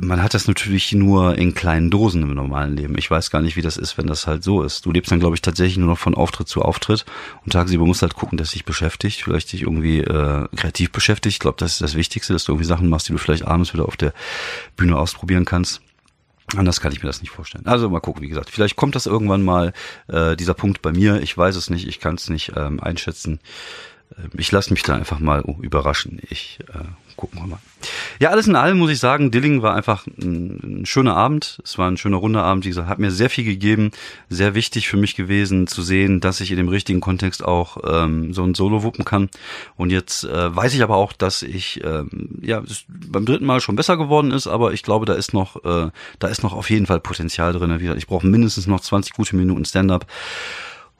man 0.00 0.22
hat 0.22 0.34
das 0.34 0.46
natürlich 0.46 0.92
nur 0.92 1.36
in 1.36 1.54
kleinen 1.54 1.90
Dosen 1.90 2.22
im 2.22 2.34
normalen 2.34 2.76
Leben. 2.76 2.96
Ich 2.98 3.10
weiß 3.10 3.30
gar 3.30 3.42
nicht, 3.42 3.56
wie 3.56 3.62
das 3.62 3.76
ist, 3.76 3.98
wenn 3.98 4.06
das 4.06 4.26
halt 4.26 4.44
so 4.44 4.62
ist. 4.62 4.86
Du 4.86 4.92
lebst 4.92 5.10
dann, 5.10 5.20
glaube 5.20 5.34
ich, 5.34 5.42
tatsächlich 5.42 5.78
nur 5.78 5.88
noch 5.88 5.98
von 5.98 6.14
Auftritt 6.14 6.48
zu 6.48 6.62
Auftritt. 6.62 7.04
Und 7.44 7.52
tagsüber 7.52 7.86
musst 7.86 8.02
halt 8.02 8.14
gucken, 8.14 8.38
dass 8.38 8.52
dich 8.52 8.64
beschäftigt, 8.64 9.22
vielleicht 9.22 9.52
dich 9.52 9.62
irgendwie 9.62 10.00
äh, 10.00 10.46
kreativ 10.56 10.92
beschäftigt. 10.92 11.34
Ich 11.36 11.40
glaube, 11.40 11.56
das 11.58 11.72
ist 11.72 11.82
das 11.82 11.94
Wichtigste, 11.94 12.32
dass 12.32 12.44
du 12.44 12.52
irgendwie 12.52 12.66
Sachen 12.66 12.88
machst, 12.88 13.08
die 13.08 13.12
du 13.12 13.18
vielleicht 13.18 13.46
abends 13.46 13.72
wieder 13.72 13.86
auf 13.86 13.96
der 13.96 14.12
Bühne 14.76 14.96
ausprobieren 14.96 15.44
kannst. 15.44 15.80
Anders 16.56 16.80
kann 16.80 16.92
ich 16.92 17.02
mir 17.02 17.06
das 17.06 17.20
nicht 17.20 17.30
vorstellen. 17.30 17.66
Also 17.66 17.88
mal 17.88 18.00
gucken, 18.00 18.22
wie 18.22 18.28
gesagt. 18.28 18.50
Vielleicht 18.50 18.76
kommt 18.76 18.94
das 18.94 19.06
irgendwann 19.06 19.42
mal, 19.42 19.72
äh, 20.08 20.36
dieser 20.36 20.54
Punkt 20.54 20.82
bei 20.82 20.92
mir. 20.92 21.20
Ich 21.20 21.36
weiß 21.36 21.54
es 21.56 21.70
nicht, 21.70 21.86
ich 21.86 22.00
kann 22.00 22.16
es 22.16 22.28
nicht 22.28 22.52
ähm, 22.56 22.80
einschätzen. 22.80 23.40
Ähm, 24.18 24.30
ich 24.36 24.50
lasse 24.52 24.72
mich 24.72 24.82
da 24.82 24.94
einfach 24.94 25.18
mal 25.18 25.42
überraschen. 25.60 26.20
Ich 26.28 26.58
äh, 26.74 26.84
gucken 27.20 27.40
wir 27.40 27.46
mal. 27.46 27.58
Ja, 28.18 28.30
alles 28.30 28.46
in 28.46 28.56
allem 28.56 28.78
muss 28.78 28.90
ich 28.90 28.98
sagen, 28.98 29.30
Dilling 29.30 29.62
war 29.62 29.74
einfach 29.74 30.06
ein, 30.06 30.80
ein, 30.80 30.86
schöner 30.86 31.16
Abend. 31.16 31.60
Es 31.64 31.76
war 31.78 31.90
ein 31.90 31.96
schöner 31.96 32.16
runder 32.16 32.42
Abend. 32.42 32.64
Wie 32.64 32.68
gesagt, 32.68 32.88
hat 32.88 32.98
mir 32.98 33.10
sehr 33.10 33.30
viel 33.30 33.44
gegeben. 33.44 33.90
Sehr 34.28 34.54
wichtig 34.54 34.88
für 34.88 34.96
mich 34.96 35.16
gewesen 35.16 35.66
zu 35.66 35.82
sehen, 35.82 36.20
dass 36.20 36.40
ich 36.40 36.50
in 36.50 36.56
dem 36.56 36.68
richtigen 36.68 37.00
Kontext 37.00 37.44
auch 37.44 37.76
ähm, 37.86 38.32
so 38.32 38.42
ein 38.42 38.54
Solo 38.54 38.82
wuppen 38.82 39.04
kann. 39.04 39.28
Und 39.76 39.90
jetzt 39.90 40.24
äh, 40.24 40.54
weiß 40.54 40.74
ich 40.74 40.82
aber 40.82 40.96
auch, 40.96 41.12
dass 41.12 41.42
ich 41.42 41.82
ähm, 41.84 42.38
ja 42.40 42.62
beim 42.88 43.26
dritten 43.26 43.46
Mal 43.46 43.60
schon 43.60 43.76
besser 43.76 43.96
geworden 43.96 44.30
ist. 44.30 44.46
Aber 44.46 44.72
ich 44.72 44.82
glaube, 44.82 45.06
da 45.06 45.12
ist 45.12 45.34
noch 45.34 45.62
äh, 45.64 45.90
da 46.18 46.28
ist 46.28 46.42
noch 46.42 46.54
auf 46.54 46.70
jeden 46.70 46.86
Fall 46.86 47.00
Potenzial 47.00 47.52
drin. 47.52 47.70
Ich 47.96 48.06
brauche 48.06 48.26
mindestens 48.26 48.66
noch 48.66 48.80
20 48.80 49.12
gute 49.12 49.36
Minuten 49.36 49.64
Stand-up 49.64 50.06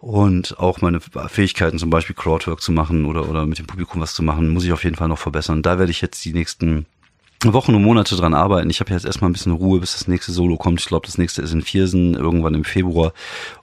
und 0.01 0.59
auch 0.59 0.81
meine 0.81 1.01
Fähigkeiten, 1.01 1.79
zum 1.79 1.91
Beispiel 1.91 2.17
Crowdwork 2.17 2.63
zu 2.63 2.73
machen 2.73 3.05
oder, 3.05 3.29
oder 3.29 3.47
mit 3.47 3.59
dem 3.59 3.67
Publikum 3.67 4.01
was 4.01 4.15
zu 4.15 4.23
machen, 4.23 4.49
muss 4.49 4.65
ich 4.65 4.73
auf 4.73 4.85
jeden 4.85 4.97
Fall 4.97 5.09
noch 5.09 5.19
verbessern. 5.19 5.63
Da 5.63 5.79
werde 5.79 5.91
ich 5.91 6.01
jetzt 6.01 6.25
die 6.25 6.33
nächsten 6.33 6.87
Wochen 7.45 7.75
und 7.75 7.83
Monate 7.83 8.17
dran 8.17 8.35
arbeiten. 8.35 8.71
Ich 8.71 8.81
habe 8.81 8.93
jetzt 8.93 9.05
erstmal 9.05 9.31
ein 9.31 9.35
bisschen 9.35 9.53
Ruhe, 9.53 9.81
bis 9.81 9.93
das 9.93 10.09
nächste 10.09 10.33
Solo 10.33 10.57
kommt. 10.57 10.81
Ich 10.81 10.87
glaube, 10.87 11.07
das 11.07 11.19
nächste 11.19 11.43
ist 11.43 11.53
in 11.53 11.63
Viersen, 11.63 12.15
irgendwann 12.15 12.55
im 12.55 12.65
Februar. 12.65 13.13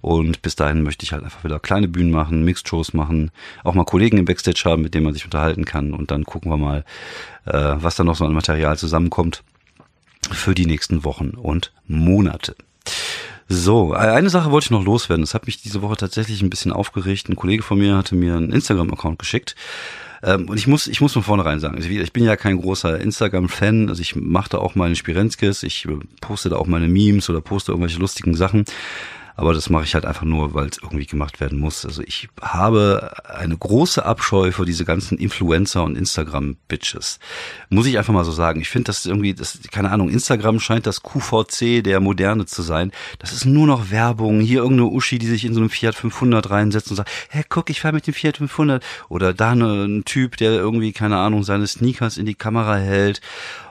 Und 0.01 0.41
bis 0.41 0.55
dahin 0.55 0.83
möchte 0.83 1.03
ich 1.03 1.11
halt 1.11 1.23
einfach 1.23 1.43
wieder 1.43 1.59
kleine 1.59 1.87
Bühnen 1.87 2.11
machen, 2.11 2.43
Mixed-Shows 2.43 2.93
machen, 2.93 3.31
auch 3.63 3.73
mal 3.73 3.85
Kollegen 3.85 4.17
im 4.17 4.25
Backstage 4.25 4.63
haben, 4.65 4.81
mit 4.81 4.93
denen 4.93 5.05
man 5.05 5.13
sich 5.13 5.25
unterhalten 5.25 5.65
kann. 5.65 5.93
Und 5.93 6.11
dann 6.11 6.23
gucken 6.23 6.51
wir 6.51 6.57
mal, 6.57 6.85
äh, 7.45 7.75
was 7.77 7.95
da 7.95 8.03
noch 8.03 8.15
so 8.15 8.25
an 8.25 8.33
Material 8.33 8.77
zusammenkommt 8.77 9.43
für 10.31 10.53
die 10.55 10.65
nächsten 10.65 11.03
Wochen 11.03 11.29
und 11.29 11.71
Monate. 11.87 12.55
So, 13.49 13.93
äh, 13.93 13.97
eine 13.97 14.29
Sache 14.29 14.51
wollte 14.51 14.65
ich 14.65 14.71
noch 14.71 14.83
loswerden. 14.83 15.23
Das 15.23 15.33
hat 15.33 15.45
mich 15.45 15.61
diese 15.61 15.81
Woche 15.81 15.95
tatsächlich 15.95 16.41
ein 16.41 16.49
bisschen 16.49 16.73
aufgeregt. 16.73 17.29
Ein 17.29 17.35
Kollege 17.35 17.63
von 17.63 17.77
mir 17.77 17.95
hatte 17.95 18.15
mir 18.15 18.35
einen 18.35 18.51
Instagram-Account 18.51 19.19
geschickt. 19.19 19.55
Ähm, 20.23 20.49
und 20.49 20.57
ich 20.57 20.67
muss, 20.67 20.87
ich 20.87 20.99
muss 20.99 21.13
von 21.13 21.23
vornherein 21.23 21.59
sagen, 21.59 21.75
also 21.75 21.87
ich 21.87 22.13
bin 22.13 22.23
ja 22.23 22.35
kein 22.35 22.59
großer 22.59 22.99
Instagram-Fan, 22.99 23.89
also 23.89 24.01
ich 24.01 24.15
mache 24.15 24.49
da 24.49 24.57
auch 24.57 24.75
meine 24.75 24.95
Spirenskis, 24.95 25.63
ich 25.63 25.85
äh, 25.85 25.97
poste 26.21 26.49
da 26.49 26.57
auch 26.57 26.67
meine 26.67 26.87
Memes 26.87 27.29
oder 27.29 27.39
poste 27.39 27.71
irgendwelche 27.71 27.99
lustigen 27.99 28.35
Sachen. 28.35 28.65
Aber 29.37 29.53
das 29.53 29.69
mache 29.69 29.83
ich 29.83 29.93
halt 29.93 30.05
einfach 30.05 30.23
nur, 30.23 30.55
weil 30.55 30.65
es 30.65 30.79
irgendwie 30.81 31.05
gemacht 31.05 31.39
werden 31.39 31.59
muss. 31.59 31.85
Also 31.85 32.01
ich 32.01 32.27
habe 32.41 33.13
eine 33.23 33.55
große 33.55 34.03
Abscheu 34.03 34.51
vor 34.51 34.65
diese 34.65 34.83
ganzen 34.83 35.19
Influencer 35.19 35.83
und 35.83 35.95
Instagram-Bitches. 35.95 37.19
Muss 37.69 37.85
ich 37.85 37.99
einfach 37.99 38.13
mal 38.13 38.25
so 38.25 38.31
sagen. 38.31 38.59
Ich 38.61 38.69
finde 38.69 38.85
das 38.85 39.05
irgendwie, 39.05 39.35
das, 39.35 39.59
keine 39.71 39.91
Ahnung, 39.91 40.09
Instagram 40.09 40.59
scheint 40.59 40.87
das 40.87 41.03
QVC 41.03 41.83
der 41.83 41.99
Moderne 41.99 42.47
zu 42.47 42.63
sein. 42.63 42.91
Das 43.19 43.31
ist 43.31 43.45
nur 43.45 43.67
noch 43.67 43.91
Werbung. 43.91 44.39
Hier 44.39 44.61
irgendeine 44.61 44.89
Uschi, 44.89 45.19
die 45.19 45.27
sich 45.27 45.45
in 45.45 45.53
so 45.53 45.59
einem 45.59 45.69
Fiat 45.69 45.93
500 45.93 46.49
reinsetzt 46.49 46.89
und 46.89 46.95
sagt, 46.95 47.11
hey, 47.29 47.43
guck, 47.47 47.69
ich 47.69 47.81
fahre 47.81 47.93
mit 47.93 48.07
dem 48.07 48.15
Fiat 48.15 48.37
500. 48.37 48.83
Oder 49.07 49.35
da 49.35 49.51
eine, 49.51 49.85
ein 49.85 50.03
Typ, 50.03 50.37
der 50.37 50.53
irgendwie, 50.53 50.93
keine 50.93 51.17
Ahnung, 51.17 51.43
seine 51.43 51.67
Sneakers 51.67 52.17
in 52.17 52.25
die 52.25 52.33
Kamera 52.35 52.77
hält 52.77 53.21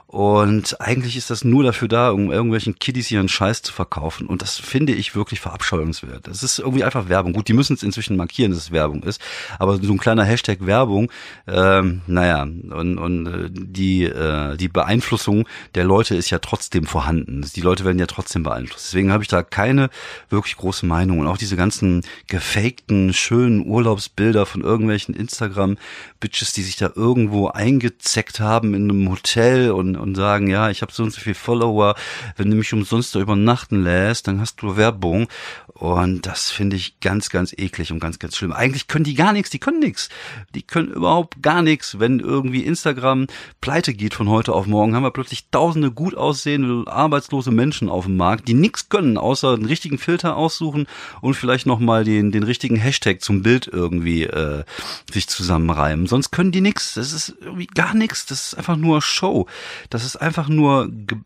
Und 0.08 0.80
eigentlich 0.80 1.16
ist 1.16 1.30
das 1.30 1.42
nur 1.42 1.64
dafür 1.64 1.88
da, 1.88 2.10
um 2.10 2.30
irgendwelchen 2.30 2.78
Kiddies 2.78 3.10
ihren 3.10 3.28
Scheiß 3.28 3.62
zu 3.62 3.72
verkaufen. 3.72 4.28
Und 4.28 4.40
das 4.40 4.56
finde 4.56 4.92
ich 4.92 5.16
wirklich 5.16 5.40
verabscheuungswert. 5.40 6.28
Das 6.28 6.44
ist 6.44 6.60
irgendwie 6.60 6.84
einfach 6.84 7.08
Werbung. 7.08 7.32
Gut, 7.32 7.48
die 7.48 7.52
müssen 7.52 7.74
es 7.74 7.82
inzwischen 7.82 8.16
markieren, 8.16 8.52
dass 8.52 8.60
es 8.60 8.70
Werbung 8.70 9.02
ist. 9.02 9.20
Aber 9.58 9.76
so 9.78 9.92
ein 9.92 9.98
kleiner 9.98 10.24
Hashtag 10.24 10.64
Werbung, 10.64 11.10
ähm, 11.48 12.02
naja, 12.06 12.42
und, 12.42 12.98
und 12.98 13.26
äh, 13.26 13.48
die, 13.50 14.04
äh, 14.04 14.56
die 14.56 14.68
Beeinflussung 14.68 15.48
der 15.74 15.84
Leute 15.84 16.14
ist 16.14 16.30
ja 16.30 16.38
trotzdem 16.38 16.86
vorhanden. 16.86 17.44
Die 17.56 17.60
Leute 17.60 17.84
werden 17.84 17.98
ja 17.98 18.06
trotzdem 18.06 18.44
beeinflusst. 18.44 18.86
Deswegen 18.86 19.12
habe 19.12 19.24
ich 19.24 19.28
da 19.28 19.42
keine 19.42 19.90
wirklich 20.30 20.56
große 20.56 20.86
Meinung. 20.86 21.18
Und 21.18 21.26
auch 21.26 21.36
diese 21.36 21.56
ganzen 21.56 22.02
gefakten, 22.28 23.12
schönen 23.12 23.66
Urlaubsbilder 23.66 24.46
von 24.46 24.60
irgendwelchen 24.60 25.16
Instagram-Bitches, 25.16 26.52
die 26.52 26.62
sich 26.62 26.76
da 26.76 26.90
irgendwo 26.94 27.48
eingezeckt 27.48 28.38
haben 28.38 28.72
in 28.74 28.88
einem 28.88 29.10
Hotel 29.10 29.72
und, 29.72 29.95
und 29.96 30.14
sagen, 30.14 30.48
ja, 30.48 30.70
ich 30.70 30.82
habe 30.82 30.92
so 30.92 31.02
und 31.02 31.12
so 31.12 31.20
viel 31.20 31.34
Follower, 31.34 31.94
wenn 32.36 32.50
du 32.50 32.56
mich 32.56 32.72
umsonst 32.72 33.14
da 33.14 33.20
übernachten 33.20 33.82
lässt, 33.82 34.28
dann 34.28 34.40
hast 34.40 34.62
du 34.62 34.76
Werbung. 34.76 35.28
Und 35.78 36.24
das 36.24 36.50
finde 36.50 36.74
ich 36.74 37.00
ganz, 37.00 37.28
ganz 37.28 37.52
eklig 37.52 37.92
und 37.92 38.00
ganz, 38.00 38.18
ganz 38.18 38.34
schlimm. 38.34 38.52
Eigentlich 38.52 38.88
können 38.88 39.04
die 39.04 39.12
gar 39.12 39.34
nichts, 39.34 39.50
die 39.50 39.58
können 39.58 39.78
nichts. 39.78 40.08
Die 40.54 40.62
können 40.62 40.90
überhaupt 40.90 41.42
gar 41.42 41.60
nichts. 41.60 42.00
Wenn 42.00 42.18
irgendwie 42.18 42.64
Instagram 42.64 43.26
pleite 43.60 43.92
geht 43.92 44.14
von 44.14 44.30
heute 44.30 44.54
auf 44.54 44.66
morgen, 44.66 44.94
haben 44.94 45.02
wir 45.02 45.10
plötzlich 45.10 45.50
tausende 45.50 45.90
gut 45.90 46.14
aussehende, 46.14 46.90
arbeitslose 46.90 47.50
Menschen 47.50 47.90
auf 47.90 48.06
dem 48.06 48.16
Markt, 48.16 48.48
die 48.48 48.54
nichts 48.54 48.88
können, 48.88 49.18
außer 49.18 49.52
einen 49.52 49.66
richtigen 49.66 49.98
Filter 49.98 50.36
aussuchen 50.36 50.86
und 51.20 51.34
vielleicht 51.34 51.66
nochmal 51.66 52.04
den, 52.04 52.32
den 52.32 52.42
richtigen 52.42 52.76
Hashtag 52.76 53.20
zum 53.20 53.42
Bild 53.42 53.68
irgendwie 53.70 54.24
äh, 54.24 54.64
sich 55.12 55.28
zusammenreimen. 55.28 56.06
Sonst 56.06 56.30
können 56.30 56.52
die 56.52 56.62
nichts. 56.62 56.94
Das 56.94 57.12
ist 57.12 57.36
irgendwie 57.42 57.66
gar 57.66 57.92
nichts. 57.92 58.24
Das 58.24 58.48
ist 58.48 58.54
einfach 58.54 58.76
nur 58.76 59.02
Show. 59.02 59.46
Das 59.90 60.06
ist 60.06 60.16
einfach 60.16 60.48
nur 60.48 60.88
Ge 60.88 61.18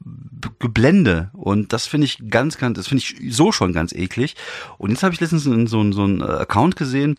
Geblende. 0.58 1.30
Und 1.34 1.72
das 1.72 1.86
finde 1.86 2.06
ich 2.06 2.30
ganz, 2.30 2.56
ganz, 2.58 2.76
das 2.76 2.88
finde 2.88 3.04
ich 3.04 3.34
so 3.34 3.52
schon 3.52 3.72
ganz 3.72 3.92
eklig. 3.92 4.34
Und 4.78 4.90
jetzt 4.90 5.02
habe 5.02 5.14
ich 5.14 5.20
letztens 5.20 5.44
so, 5.44 5.66
so, 5.66 5.92
so 5.92 6.02
einen 6.02 6.20
äh, 6.20 6.24
Account 6.24 6.76
gesehen, 6.76 7.16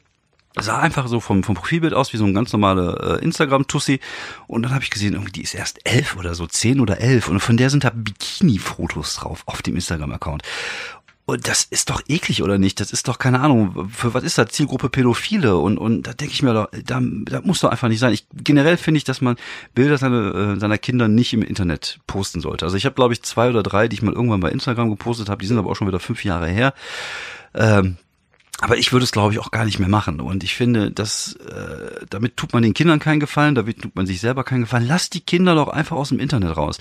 sah 0.59 0.79
einfach 0.79 1.07
so 1.07 1.19
vom, 1.19 1.43
vom 1.43 1.55
Profilbild 1.55 1.93
aus 1.93 2.11
wie 2.11 2.17
so 2.17 2.25
ein 2.25 2.33
ganz 2.33 2.51
normale 2.51 3.19
äh, 3.19 3.23
Instagram-Tussi. 3.23 3.99
Und 4.47 4.63
dann 4.63 4.73
habe 4.73 4.83
ich 4.83 4.89
gesehen, 4.89 5.13
irgendwie 5.13 5.31
die 5.31 5.43
ist 5.43 5.55
erst 5.55 5.79
elf 5.85 6.17
oder 6.17 6.35
so, 6.35 6.45
zehn 6.45 6.81
oder 6.81 6.99
elf. 6.99 7.29
Und 7.29 7.39
von 7.39 7.57
der 7.57 7.69
sind 7.69 7.83
da 7.83 7.91
Bikini-Fotos 7.93 9.15
drauf 9.15 9.43
auf 9.45 9.61
dem 9.61 9.75
Instagram-Account. 9.75 10.43
Und 11.31 11.47
das 11.47 11.63
ist 11.63 11.89
doch 11.89 12.01
eklig, 12.09 12.43
oder 12.43 12.57
nicht? 12.57 12.81
Das 12.81 12.91
ist 12.91 13.07
doch, 13.07 13.17
keine 13.17 13.39
Ahnung, 13.39 13.87
für 13.87 14.13
was 14.13 14.25
ist 14.25 14.37
das? 14.37 14.49
Zielgruppe 14.49 14.89
Pädophile. 14.89 15.55
Und, 15.55 15.77
und 15.77 16.05
da 16.05 16.11
denke 16.11 16.33
ich 16.33 16.43
mir, 16.43 16.53
da, 16.53 16.67
da 16.83 17.41
muss 17.41 17.61
doch 17.61 17.69
einfach 17.69 17.87
nicht 17.87 17.99
sein. 17.99 18.11
Ich, 18.11 18.25
generell 18.33 18.75
finde 18.75 18.97
ich, 18.97 19.05
dass 19.05 19.21
man 19.21 19.37
Bilder 19.73 19.97
seiner, 19.97 20.35
äh, 20.35 20.59
seiner 20.59 20.77
Kinder 20.77 21.07
nicht 21.07 21.31
im 21.31 21.41
Internet 21.41 22.01
posten 22.05 22.41
sollte. 22.41 22.65
Also 22.65 22.75
ich 22.75 22.83
habe, 22.83 22.95
glaube 22.95 23.13
ich, 23.13 23.23
zwei 23.23 23.49
oder 23.49 23.63
drei, 23.63 23.87
die 23.87 23.93
ich 23.93 24.01
mal 24.01 24.13
irgendwann 24.13 24.41
bei 24.41 24.51
Instagram 24.51 24.89
gepostet 24.89 25.29
habe. 25.29 25.41
Die 25.41 25.47
sind 25.47 25.57
aber 25.57 25.69
auch 25.69 25.75
schon 25.75 25.87
wieder 25.87 26.01
fünf 26.01 26.25
Jahre 26.25 26.49
her. 26.49 26.73
Ähm, 27.55 27.95
aber 28.61 28.77
ich 28.77 28.93
würde 28.93 29.03
es, 29.03 29.11
glaube 29.11 29.33
ich, 29.33 29.39
auch 29.39 29.49
gar 29.49 29.65
nicht 29.65 29.79
mehr 29.79 29.89
machen. 29.89 30.21
Und 30.21 30.43
ich 30.43 30.53
finde, 30.53 30.91
dass 30.91 31.33
äh, 31.33 32.05
damit 32.09 32.37
tut 32.37 32.53
man 32.53 32.61
den 32.61 32.75
Kindern 32.75 32.99
keinen 32.99 33.19
Gefallen, 33.19 33.55
damit 33.55 33.81
tut 33.81 33.95
man 33.95 34.05
sich 34.05 34.21
selber 34.21 34.43
keinen 34.43 34.61
Gefallen. 34.61 34.87
Lass 34.87 35.09
die 35.09 35.21
Kinder 35.21 35.55
doch 35.55 35.67
einfach 35.67 35.97
aus 35.97 36.09
dem 36.09 36.19
Internet 36.19 36.55
raus. 36.55 36.77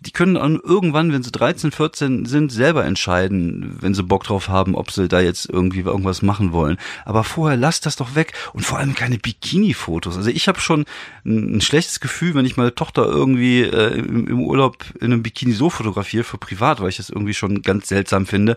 Die 0.00 0.10
können 0.10 0.34
dann 0.34 0.58
irgendwann, 0.62 1.12
wenn 1.12 1.22
sie 1.22 1.30
13, 1.30 1.70
14 1.70 2.26
sind, 2.26 2.50
selber 2.50 2.84
entscheiden, 2.84 3.76
wenn 3.80 3.94
sie 3.94 4.02
Bock 4.02 4.24
drauf 4.24 4.48
haben, 4.48 4.74
ob 4.74 4.90
sie 4.90 5.06
da 5.06 5.20
jetzt 5.20 5.48
irgendwie 5.48 5.80
irgendwas 5.80 6.22
machen 6.22 6.52
wollen. 6.52 6.78
Aber 7.04 7.22
vorher 7.22 7.56
lass 7.56 7.80
das 7.80 7.94
doch 7.94 8.16
weg. 8.16 8.32
Und 8.52 8.64
vor 8.64 8.78
allem 8.78 8.96
keine 8.96 9.18
Bikini-Fotos. 9.18 10.16
Also 10.16 10.30
ich 10.30 10.48
habe 10.48 10.58
schon 10.58 10.84
ein, 11.24 11.60
schlechtes 11.60 12.00
Gefühl, 12.00 12.34
wenn 12.34 12.44
ich 12.44 12.56
meine 12.56 12.74
Tochter 12.74 13.04
irgendwie 13.04 13.62
äh, 13.62 13.98
im, 13.98 14.26
im 14.26 14.40
Urlaub 14.40 14.84
in 14.98 15.12
einem 15.12 15.22
Bikini 15.22 15.52
so 15.52 15.70
fotografiere 15.70 16.24
für 16.24 16.38
privat, 16.38 16.80
weil 16.80 16.88
ich 16.88 16.96
das 16.96 17.10
irgendwie 17.10 17.34
schon 17.34 17.62
ganz 17.62 17.86
seltsam 17.86 18.26
finde. 18.26 18.56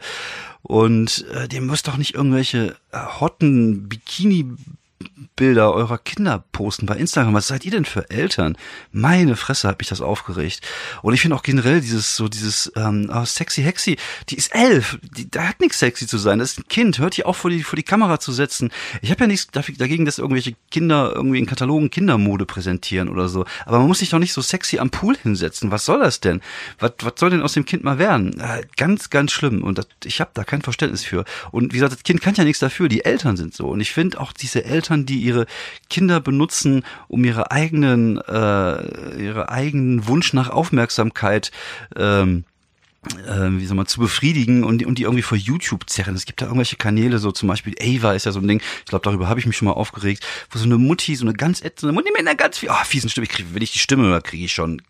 Und 0.64 1.26
äh, 1.34 1.54
ihr 1.54 1.62
müsst 1.62 1.90
doch 1.90 1.98
nicht 1.98 2.16
irgendwelche 2.16 2.63
äh, 2.70 2.98
hotten 3.20 3.90
Bikini 3.90 4.56
Bilder 5.36 5.74
eurer 5.74 5.98
Kinder 5.98 6.44
posten 6.52 6.86
bei 6.86 6.96
Instagram. 6.96 7.34
Was 7.34 7.48
seid 7.48 7.66
ihr 7.66 7.72
denn 7.72 7.86
für 7.86 8.10
Eltern? 8.10 8.58
Meine 8.92 9.36
Fresse 9.36 9.68
hat 9.68 9.80
mich 9.80 9.90
das 9.90 10.02
aufgeregt. 10.02 10.62
Und 11.02 11.14
ich 11.14 11.22
finde 11.22 11.36
auch 11.36 11.44
generell 11.44 11.82
dieses 11.82 12.16
so 12.16 12.28
dieses 12.28 12.72
ähm, 12.76 13.12
oh, 13.14 13.26
sexy 13.26 13.64
Hexy, 13.64 13.98
die 14.30 14.36
ist 14.36 14.54
elf, 14.54 15.00
die, 15.18 15.30
da 15.30 15.48
hat 15.50 15.60
nichts 15.60 15.80
sexy 15.80 16.08
zu 16.08 16.18
sein. 16.18 16.40
Das 16.40 16.54
ist 16.54 16.60
ein 16.60 16.68
Kind, 16.68 17.00
hört 17.00 17.18
die 17.18 17.26
auch 17.26 17.36
vor 17.36 17.50
die 17.50 17.64
vor 17.64 17.78
die 17.78 17.84
Kamera 17.84 18.20
zu 18.20 18.32
setzen. 18.32 18.72
Ich 19.02 19.12
habe 19.12 19.22
ja 19.22 19.28
nichts 19.28 19.48
dagegen, 19.52 20.06
dass 20.06 20.20
irgendwelche 20.20 20.56
Kinder 20.72 21.12
irgendwie 21.16 21.40
in 21.40 21.46
Katalogen 21.46 21.90
Kindermode 21.90 22.46
präsentieren 22.46 23.10
oder 23.10 23.28
so. 23.28 23.46
Aber 23.66 23.80
man 23.80 23.88
muss 23.88 24.00
sich 24.00 24.10
doch 24.10 24.20
nicht 24.20 24.34
so 24.34 24.42
sexy 24.42 24.80
am 24.80 24.90
Pool 24.90 25.18
hinsetzen. 25.18 25.72
Was 25.72 25.86
soll 25.86 26.00
das 26.00 26.20
denn? 26.20 26.42
Was, 26.80 26.94
was 27.02 27.14
soll 27.18 27.32
denn 27.32 27.42
aus 27.42 27.54
dem 27.54 27.66
Kind 27.66 27.84
mal 27.84 27.98
werden? 27.98 28.40
Äh, 28.40 28.64
ganz, 28.78 29.10
ganz 29.10 29.32
schlimm. 29.32 29.64
Und 29.64 29.78
das, 29.78 29.88
ich 30.04 30.22
habe 30.22 30.32
da 30.34 30.44
kein 30.44 30.62
Verständnis 30.62 31.04
für. 31.04 31.26
Und 31.52 31.74
wie 31.74 31.78
gesagt, 31.78 31.94
das 31.94 32.04
Kind 32.04 32.22
kann 32.22 32.36
ja 32.36 32.44
nichts 32.44 32.60
dafür. 32.60 32.90
Die 32.90 33.06
Eltern 33.06 33.38
sind 33.38 33.54
so. 33.54 33.68
Und 33.68 33.80
ich 33.80 33.92
finde 33.92 34.20
auch 34.20 34.34
diese 34.34 34.64
Eltern, 34.66 34.93
die 34.98 35.20
ihre 35.20 35.46
Kinder 35.90 36.20
benutzen, 36.20 36.84
um 37.08 37.24
ihre 37.24 37.52
eigenen, 37.52 38.18
äh, 38.18 39.22
ihre 39.22 39.50
eigenen 39.50 40.08
Wunsch 40.08 40.34
nach 40.34 40.50
Aufmerksamkeit 40.50 41.52
ähm, 41.96 42.46
äh, 43.28 43.50
wie 43.52 43.66
soll 43.66 43.76
man, 43.76 43.86
zu 43.86 44.00
befriedigen 44.00 44.64
und, 44.64 44.86
und 44.86 44.98
die 44.98 45.04
irgendwie 45.04 45.24
vor 45.24 45.38
YouTube 45.38 45.90
zerren. 45.90 46.16
Es 46.16 46.26
gibt 46.26 46.42
da 46.42 46.46
irgendwelche 46.46 46.78
Kanäle, 46.78 47.20
so 47.20 47.32
zum 47.32 47.50
Beispiel 47.50 47.76
Ava 47.82 48.14
ist 48.14 48.26
ja 48.26 48.32
so 48.32 48.40
ein 48.40 48.48
Ding, 48.48 48.62
ich 48.80 48.86
glaube, 48.86 49.04
darüber 49.04 49.28
habe 49.28 49.40
ich 49.40 49.46
mich 49.46 49.58
schon 49.58 49.68
mal 49.68 49.74
aufgeregt, 49.74 50.26
wo 50.50 50.58
so 50.58 50.66
eine 50.66 50.78
Mutti, 50.78 51.16
so 51.16 51.26
eine 51.26 51.34
ganz 51.34 51.62
ätzende 51.62 51.94
Mutti 51.94 52.12
mit 52.12 52.22
einer 52.22 52.36
ganz 52.36 52.64
oh, 52.68 52.84
fiesen 52.86 53.10
Stimme, 53.10 53.26
ich 53.26 53.32
krieg, 53.32 53.46
wenn 53.52 53.62
ich 53.62 53.74
die 53.74 53.80
Stimme 53.80 54.04
höre, 54.04 54.22
kriege 54.22 54.46
ich 54.46 54.54
schon 54.54 54.82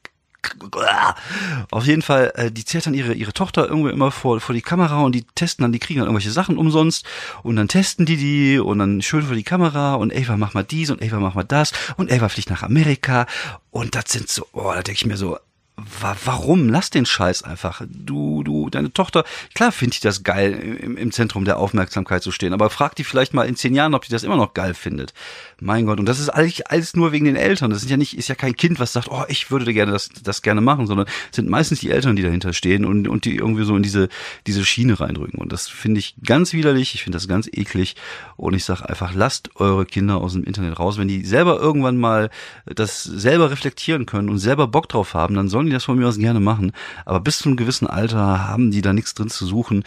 auf 1.71 1.86
jeden 1.86 2.01
Fall, 2.01 2.32
äh, 2.36 2.51
die 2.51 2.65
zählt 2.65 2.86
dann 2.86 2.93
ihre, 2.93 3.13
ihre 3.13 3.34
Tochter 3.34 3.67
irgendwo 3.67 3.89
immer 3.89 4.12
vor, 4.12 4.39
vor 4.39 4.53
die 4.53 4.62
Kamera 4.62 5.01
und 5.01 5.13
die 5.13 5.23
testen 5.36 5.63
dann, 5.63 5.71
die 5.71 5.79
kriegen 5.79 5.99
dann 5.99 6.08
irgendwelche 6.08 6.32
Sachen 6.32 6.58
umsonst 6.58 7.06
und 7.43 7.56
dann 7.56 7.67
testen 7.67 8.06
die 8.06 8.17
die 8.17 8.60
und 8.60 8.79
dann 8.79 9.01
schön 9.01 9.23
vor 9.23 9.36
die 9.36 9.43
Kamera 9.43 9.95
und 9.95 10.13
Ava 10.13 10.38
mach 10.38 10.53
mal 10.53 10.63
dies 10.63 10.89
und 10.89 11.01
Ava 11.01 11.19
mach 11.19 11.34
mal 11.36 11.43
das 11.43 11.71
und 11.97 12.12
Ava 12.12 12.29
fliegt 12.29 12.49
nach 12.49 12.63
Amerika 12.63 13.25
und 13.71 13.95
das 13.95 14.06
sind 14.08 14.29
so, 14.29 14.47
oh, 14.53 14.71
da 14.73 14.82
denke 14.82 14.93
ich 14.93 15.06
mir 15.06 15.17
so, 15.17 15.38
warum? 15.75 16.69
Lass 16.69 16.91
den 16.91 17.05
Scheiß 17.05 17.43
einfach. 17.43 17.81
Du, 17.89 18.43
du, 18.43 18.69
deine 18.69 18.93
Tochter, 18.93 19.23
klar 19.55 19.71
finde 19.71 19.95
ich 19.95 20.01
das 20.01 20.23
geil, 20.23 20.53
im, 20.53 20.97
im 20.97 21.12
Zentrum 21.12 21.45
der 21.45 21.57
Aufmerksamkeit 21.57 22.21
zu 22.21 22.31
stehen, 22.31 22.53
aber 22.53 22.69
frag 22.69 22.95
die 22.95 23.03
vielleicht 23.03 23.33
mal 23.33 23.47
in 23.47 23.55
zehn 23.55 23.73
Jahren, 23.73 23.95
ob 23.95 24.05
die 24.05 24.12
das 24.12 24.23
immer 24.23 24.38
noch 24.38 24.53
geil 24.53 24.75
findet. 24.75 25.13
Mein 25.59 25.86
Gott, 25.86 25.99
und 25.99 26.05
das 26.05 26.19
ist 26.19 26.29
eigentlich 26.29 26.67
alles 26.69 26.95
nur 26.95 27.12
wegen 27.12 27.25
den 27.25 27.36
Eltern. 27.36 27.71
Das 27.71 27.83
ist 27.83 27.89
ja 27.89 27.97
nicht, 27.97 28.17
ist 28.17 28.27
ja 28.27 28.36
kein 28.36 28.55
Kind, 28.55 28.79
was 28.79 28.93
sagt, 28.93 29.09
oh, 29.09 29.23
ich 29.29 29.49
würde 29.49 29.73
gerne 29.73 29.91
das, 29.91 30.09
das 30.09 30.41
gerne 30.41 30.62
machen, 30.62 30.86
sondern 30.88 31.07
sind 31.31 31.49
meistens 31.49 31.79
die 31.79 31.89
Eltern, 31.89 32.15
die 32.15 32.23
dahinter 32.23 32.53
stehen 32.53 32.86
und, 32.86 33.07
und 33.07 33.25
die 33.25 33.36
irgendwie 33.36 33.63
so 33.63 33.75
in 33.75 33.83
diese, 33.83 34.09
diese 34.45 34.65
Schiene 34.65 34.99
reindrücken. 34.99 35.39
Und 35.39 35.51
das 35.51 35.69
finde 35.69 35.99
ich 35.99 36.15
ganz 36.23 36.53
widerlich, 36.53 36.93
ich 36.95 37.03
finde 37.03 37.15
das 37.15 37.27
ganz 37.27 37.47
eklig. 37.47 37.95
Und 38.36 38.53
ich 38.53 38.65
sage 38.65 38.88
einfach, 38.88 39.13
lasst 39.13 39.55
eure 39.55 39.86
Kinder 39.86 40.17
aus 40.17 40.33
dem 40.33 40.43
Internet 40.43 40.79
raus. 40.79 40.97
Wenn 40.97 41.07
die 41.07 41.25
selber 41.25 41.59
irgendwann 41.59 41.97
mal 41.97 42.29
das 42.65 43.03
selber 43.03 43.49
reflektieren 43.49 44.05
können 44.05 44.29
und 44.29 44.39
selber 44.39 44.67
Bock 44.67 44.89
drauf 44.89 45.13
haben, 45.13 45.36
dann 45.36 45.49
sollen 45.49 45.62
die 45.65 45.71
das 45.71 45.84
von 45.84 45.97
mir 45.97 46.08
aus 46.08 46.17
gerne 46.17 46.39
machen. 46.39 46.71
Aber 47.06 47.19
bis 47.19 47.39
zu 47.39 47.49
einem 47.49 47.58
gewissen 47.58 47.88
Alter 47.88 48.47
haben 48.47 48.71
die 48.71 48.82
da 48.82 48.93
nichts 48.93 49.13
drin 49.13 49.30
zu 49.30 49.45
suchen. 49.45 49.84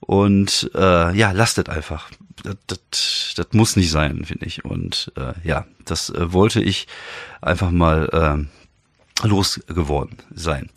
Und 0.00 0.70
äh, 0.74 1.16
ja, 1.16 1.30
lastet 1.32 1.68
einfach. 1.68 2.10
Das, 2.42 2.56
das, 2.66 3.34
das 3.36 3.46
muss 3.52 3.76
nicht 3.76 3.90
sein, 3.90 4.24
finde 4.24 4.46
ich. 4.46 4.64
Und 4.64 5.12
äh, 5.16 5.32
ja, 5.46 5.66
das 5.84 6.10
äh, 6.10 6.32
wollte 6.32 6.60
ich 6.60 6.88
einfach 7.40 7.70
mal 7.70 8.46
äh, 9.22 9.26
losgeworden 9.26 10.18
sein. 10.34 10.70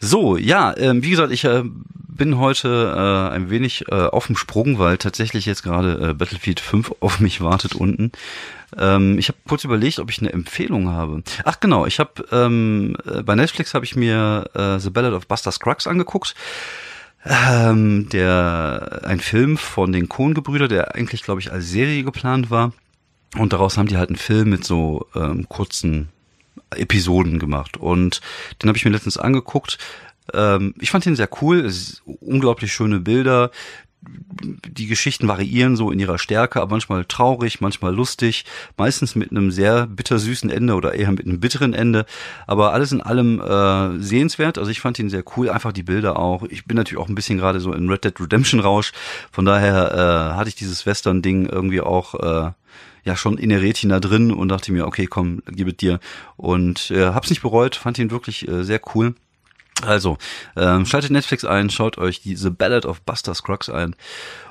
So, 0.00 0.36
ja, 0.36 0.72
äh, 0.72 1.02
wie 1.02 1.10
gesagt, 1.10 1.32
ich 1.32 1.44
äh, 1.44 1.64
bin 2.20 2.36
heute 2.36 2.92
äh, 2.94 3.34
ein 3.34 3.48
wenig 3.48 3.86
äh, 3.88 3.94
auf 3.94 4.26
dem 4.26 4.36
Sprung, 4.36 4.78
weil 4.78 4.98
tatsächlich 4.98 5.46
jetzt 5.46 5.62
gerade 5.62 6.10
äh, 6.10 6.12
Battlefield 6.12 6.60
5 6.60 6.96
auf 7.00 7.18
mich 7.18 7.40
wartet 7.40 7.74
unten. 7.74 8.12
Ähm, 8.76 9.18
ich 9.18 9.28
habe 9.28 9.38
kurz 9.48 9.64
überlegt, 9.64 9.98
ob 10.00 10.10
ich 10.10 10.18
eine 10.20 10.30
Empfehlung 10.30 10.90
habe. 10.90 11.22
Ach 11.44 11.60
genau, 11.60 11.86
ich 11.86 11.98
habe 11.98 12.26
ähm, 12.30 12.94
äh, 13.06 13.22
bei 13.22 13.34
Netflix 13.36 13.72
habe 13.72 13.86
ich 13.86 13.96
mir 13.96 14.50
äh, 14.52 14.78
The 14.78 14.90
Ballad 14.90 15.14
of 15.14 15.28
Buster 15.28 15.50
Scruggs 15.50 15.86
angeguckt. 15.86 16.34
Ähm, 17.24 18.10
der 18.10 19.00
ein 19.04 19.20
Film 19.20 19.56
von 19.56 19.90
den 19.90 20.10
Coen-Gebrüder, 20.10 20.68
der 20.68 20.94
eigentlich, 20.94 21.22
glaube 21.22 21.40
ich, 21.40 21.50
als 21.50 21.70
Serie 21.70 22.04
geplant 22.04 22.50
war. 22.50 22.74
Und 23.38 23.54
daraus 23.54 23.78
haben 23.78 23.88
die 23.88 23.96
halt 23.96 24.10
einen 24.10 24.18
Film 24.18 24.50
mit 24.50 24.64
so 24.64 25.06
ähm, 25.14 25.48
kurzen 25.48 26.10
Episoden 26.76 27.38
gemacht. 27.38 27.78
Und 27.78 28.20
den 28.62 28.68
habe 28.68 28.76
ich 28.76 28.84
mir 28.84 28.90
letztens 28.90 29.16
angeguckt. 29.16 29.78
Ähm, 30.34 30.74
ich 30.80 30.90
fand 30.90 31.04
den 31.04 31.16
sehr 31.16 31.28
cool. 31.40 31.70
Unglaublich 32.20 32.72
schöne 32.72 33.00
Bilder 33.00 33.50
die 34.02 34.86
Geschichten 34.86 35.28
variieren 35.28 35.76
so 35.76 35.90
in 35.90 36.00
ihrer 36.00 36.18
Stärke, 36.18 36.60
aber 36.60 36.70
manchmal 36.70 37.04
traurig, 37.04 37.60
manchmal 37.60 37.94
lustig, 37.94 38.44
meistens 38.76 39.14
mit 39.14 39.30
einem 39.30 39.50
sehr 39.50 39.86
bittersüßen 39.86 40.48
Ende 40.48 40.74
oder 40.74 40.94
eher 40.94 41.10
mit 41.10 41.26
einem 41.26 41.40
bitteren 41.40 41.74
Ende, 41.74 42.06
aber 42.46 42.72
alles 42.72 42.92
in 42.92 43.02
allem 43.02 43.40
äh, 43.40 44.02
sehenswert. 44.02 44.56
Also 44.56 44.70
ich 44.70 44.80
fand 44.80 44.98
ihn 44.98 45.10
sehr 45.10 45.24
cool, 45.36 45.50
einfach 45.50 45.72
die 45.72 45.82
Bilder 45.82 46.18
auch. 46.18 46.44
Ich 46.44 46.64
bin 46.64 46.76
natürlich 46.76 47.02
auch 47.02 47.08
ein 47.08 47.14
bisschen 47.14 47.38
gerade 47.38 47.60
so 47.60 47.72
in 47.72 47.90
Red 47.90 48.04
Dead 48.04 48.20
Redemption 48.20 48.60
Rausch, 48.60 48.92
von 49.30 49.44
daher 49.44 49.92
äh, 49.92 50.36
hatte 50.36 50.48
ich 50.48 50.54
dieses 50.54 50.86
Western-Ding 50.86 51.46
irgendwie 51.46 51.82
auch 51.82 52.14
äh, 52.14 52.52
ja 53.04 53.16
schon 53.16 53.36
in 53.36 53.50
der 53.50 53.60
Retina 53.60 54.00
drin 54.00 54.32
und 54.32 54.48
dachte 54.48 54.72
mir, 54.72 54.86
okay, 54.86 55.06
komm, 55.06 55.42
gib 55.46 55.68
es 55.68 55.76
dir. 55.76 56.00
Und 56.36 56.90
äh, 56.90 57.06
hab's 57.06 57.30
nicht 57.30 57.42
bereut, 57.42 57.76
fand 57.76 57.98
ihn 57.98 58.10
wirklich 58.10 58.48
äh, 58.48 58.64
sehr 58.64 58.80
cool. 58.94 59.14
Also, 59.86 60.18
ähm, 60.56 60.86
schaltet 60.86 61.10
Netflix 61.10 61.44
ein, 61.44 61.70
schaut 61.70 61.98
euch 61.98 62.20
diese 62.20 62.50
Ballad 62.50 62.86
of 62.86 63.00
Buster 63.02 63.34
Scruggs 63.34 63.68
ein. 63.68 63.96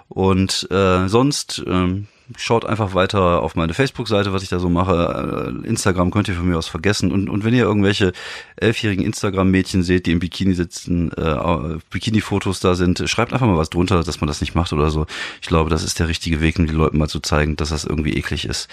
Und 0.08 0.68
äh, 0.72 1.08
sonst 1.08 1.64
ähm, 1.68 2.08
schaut 2.38 2.66
einfach 2.66 2.94
weiter 2.94 3.42
auf 3.42 3.56
meine 3.56 3.74
Facebook-Seite, 3.74 4.34
was 4.34 4.44
ich 4.44 4.50
da 4.50 4.60
so 4.60 4.70
mache. 4.70 5.54
Äh, 5.64 5.68
Instagram 5.68 6.12
könnt 6.12 6.28
ihr 6.28 6.36
von 6.36 6.48
mir 6.48 6.58
aus 6.58 6.68
vergessen. 6.68 7.12
Und, 7.12 7.30
und 7.30 7.44
wenn 7.44 7.54
ihr 7.54 7.64
irgendwelche 7.64 8.14
elfjährigen 8.56 9.04
Instagram-Mädchen 9.06 9.84
seht, 9.84 10.06
die 10.06 10.12
im 10.12 10.20
Bikini 10.20 10.54
sitzen, 10.54 11.12
äh, 11.14 11.80
Bikini-Fotos 11.90 12.60
da 12.60 12.76
sind, 12.76 13.04
schreibt 13.08 13.34
einfach 13.34 13.48
mal 13.48 13.58
was 13.58 13.70
drunter, 13.70 14.04
dass 14.04 14.22
man 14.22 14.28
das 14.28 14.42
nicht 14.42 14.56
macht 14.56 14.74
oder 14.74 14.92
so. 14.92 15.06
Ich 15.42 15.48
glaube, 15.48 15.70
das 15.70 15.84
ist 15.84 16.00
der 16.00 16.08
richtige 16.08 16.42
Weg, 16.42 16.60
um 16.60 16.68
den 16.68 16.76
Leuten 16.76 16.98
mal 16.98 17.08
zu 17.08 17.20
zeigen, 17.20 17.56
dass 17.56 17.70
das 17.70 17.86
irgendwie 17.86 18.14
eklig 18.14 18.46
ist. 18.46 18.70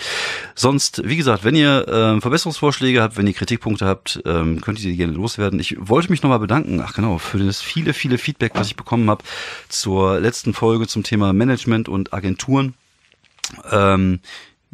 Sonst, 0.55 1.03
wie 1.05 1.17
gesagt, 1.17 1.45
wenn 1.45 1.55
ihr 1.55 1.89
äh, 1.89 2.21
Verbesserungsvorschläge 2.21 3.03
habt, 3.03 3.17
wenn 3.17 3.27
ihr 3.27 3.35
Kritikpunkte 3.35 3.87
habt, 3.87 4.21
ähm, 4.25 4.61
könnt 4.61 4.81
ihr 4.81 4.91
die 4.91 4.97
gerne 4.97 5.13
loswerden. 5.13 5.61
Ich 5.61 5.77
wollte 5.79 6.11
mich 6.11 6.23
nochmal 6.23 6.39
bedanken, 6.39 6.81
ach 6.81 6.95
genau, 6.95 7.19
für 7.19 7.39
das 7.39 7.63
viele, 7.63 7.95
viele 7.95 8.19
Feedback, 8.19 8.53
was 8.55 8.67
ich 8.67 8.77
bekommen 8.77 9.09
habe 9.09 9.25
zur 9.69 10.21
letzten 10.21 10.55
Folge 10.55 10.87
zum 10.87 11.03
Thema 11.03 11.33
Management 11.33 11.89
und 11.89 12.13
Agenturen. 12.13 12.75
Ähm, 13.71 14.21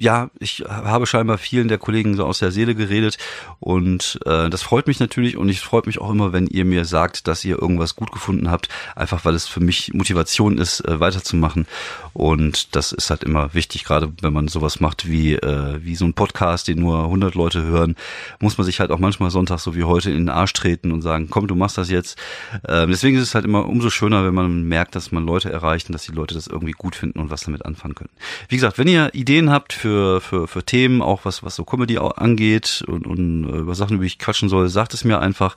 ja, 0.03 0.31
ich 0.41 0.65
habe 0.69 1.07
scheinbar 1.07 1.39
vielen 1.39 1.69
der 1.69 1.79
Kollegen 1.79 2.17
so 2.17 2.25
aus 2.25 2.41
der 2.41 2.51
Seele 2.51 2.75
geredet 2.75 3.19
und 3.61 4.19
äh, 4.27 4.51
das 4.51 4.61
freut 4.61 4.89
mich 4.89 4.99
natürlich 4.99 5.37
und 5.37 5.49
ich 5.49 5.61
freut 5.61 5.87
mich 5.87 6.01
auch 6.01 6.11
immer, 6.11 6.33
wenn 6.33 6.49
ihr 6.49 6.65
mir 6.65 6.85
sagt, 6.85 7.29
dass 7.29 7.45
ihr 7.45 7.57
irgendwas 7.57 7.95
gut 7.95 8.11
gefunden 8.11 8.51
habt, 8.51 8.69
einfach 8.97 9.25
weil 9.25 9.37
es 9.37 9.47
für 9.47 9.61
mich 9.61 9.95
Motivation 9.95 10.59
ist, 10.59 10.81
äh, 10.81 10.99
weiterzumachen 10.99 11.67
und 12.15 12.75
das 12.75 12.91
ist 12.91 13.11
halt 13.11 13.23
immer 13.23 13.55
wichtig, 13.55 13.85
gerade 13.85 14.13
wenn 14.21 14.33
man 14.33 14.49
sowas 14.49 14.81
macht 14.81 15.09
wie 15.09 15.35
äh, 15.35 15.79
wie 15.85 15.95
so 15.95 16.05
ein 16.05 16.15
Podcast, 16.15 16.67
den 16.67 16.81
nur 16.81 17.05
100 17.05 17.37
Leute 17.37 17.63
hören, 17.63 17.95
muss 18.41 18.59
man 18.59 18.65
sich 18.65 18.81
halt 18.81 18.91
auch 18.91 18.99
manchmal 18.99 19.31
Sonntag 19.31 19.61
so 19.61 19.77
wie 19.77 19.85
heute 19.85 20.11
in 20.11 20.17
den 20.17 20.31
Arsch 20.31 20.53
treten 20.53 20.91
und 20.91 21.03
sagen, 21.03 21.29
komm, 21.31 21.47
du 21.47 21.55
machst 21.55 21.79
das 21.79 21.91
jetzt. 21.91 22.19
Äh, 22.65 22.89
deswegen 22.89 23.17
ist 23.17 23.23
es 23.23 23.37
halt 23.37 23.45
immer 23.45 23.69
umso 23.69 23.89
schöner, 23.89 24.25
wenn 24.25 24.35
man 24.35 24.65
merkt, 24.65 24.97
dass 24.97 25.13
man 25.13 25.25
Leute 25.25 25.53
erreicht 25.53 25.89
und 25.89 25.93
dass 25.93 26.03
die 26.03 26.13
Leute 26.13 26.35
das 26.35 26.49
irgendwie 26.49 26.73
gut 26.73 26.97
finden 26.97 27.21
und 27.21 27.31
was 27.31 27.43
damit 27.43 27.65
anfangen 27.65 27.95
können. 27.95 28.11
Wie 28.49 28.57
gesagt, 28.57 28.79
wenn 28.79 28.89
ihr 28.89 29.15
Ideen 29.15 29.51
habt 29.51 29.73
für, 29.73 29.92
für, 30.21 30.49
für 30.49 30.65
Themen, 30.65 31.03
auch 31.03 31.25
was, 31.25 31.43
was 31.43 31.57
so 31.57 31.65
Comedy 31.65 31.99
angeht 31.99 32.85
und, 32.87 33.07
und 33.07 33.45
äh, 33.49 33.59
über 33.59 33.75
Sachen, 33.75 33.97
über 33.97 34.05
die 34.05 34.09
ich 34.09 34.19
quatschen 34.19 34.49
soll, 34.49 34.69
sagt 34.69 34.95
es 34.95 35.05
mir 35.05 35.21
einfach. 35.21 35.57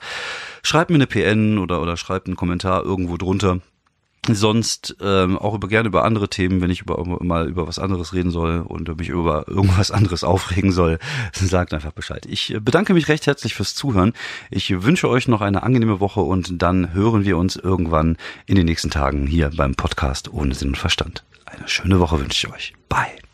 Schreibt 0.63 0.89
mir 0.89 0.95
eine 0.95 1.07
PN 1.07 1.57
oder, 1.57 1.81
oder 1.81 1.97
schreibt 1.97 2.27
einen 2.27 2.35
Kommentar 2.35 2.83
irgendwo 2.83 3.17
drunter. 3.17 3.59
Sonst 4.27 4.95
ähm, 5.01 5.37
auch 5.37 5.53
über 5.53 5.67
gerne 5.67 5.87
über 5.87 6.03
andere 6.03 6.27
Themen, 6.29 6.61
wenn 6.61 6.71
ich 6.71 6.81
über, 6.81 7.03
mal 7.23 7.47
über 7.47 7.67
was 7.67 7.77
anderes 7.77 8.13
reden 8.13 8.31
soll 8.31 8.61
und 8.61 8.97
mich 8.97 9.09
über 9.09 9.47
irgendwas 9.47 9.91
anderes 9.91 10.23
aufregen 10.23 10.71
soll, 10.71 10.97
sagt 11.33 11.73
einfach 11.73 11.91
Bescheid. 11.91 12.25
Ich 12.25 12.57
bedanke 12.59 12.93
mich 12.93 13.07
recht 13.07 13.27
herzlich 13.27 13.53
fürs 13.53 13.75
Zuhören. 13.75 14.13
Ich 14.49 14.81
wünsche 14.83 15.09
euch 15.09 15.27
noch 15.27 15.41
eine 15.41 15.61
angenehme 15.61 15.99
Woche 15.99 16.21
und 16.21 16.61
dann 16.61 16.93
hören 16.93 17.23
wir 17.23 17.37
uns 17.37 17.55
irgendwann 17.55 18.17
in 18.47 18.55
den 18.55 18.65
nächsten 18.65 18.89
Tagen 18.89 19.27
hier 19.27 19.51
beim 19.55 19.75
Podcast 19.75 20.33
ohne 20.33 20.55
Sinn 20.55 20.69
und 20.69 20.77
Verstand. 20.77 21.23
Eine 21.45 21.67
schöne 21.67 21.99
Woche 21.99 22.19
wünsche 22.19 22.47
ich 22.47 22.53
euch. 22.53 22.73
Bye. 22.89 23.24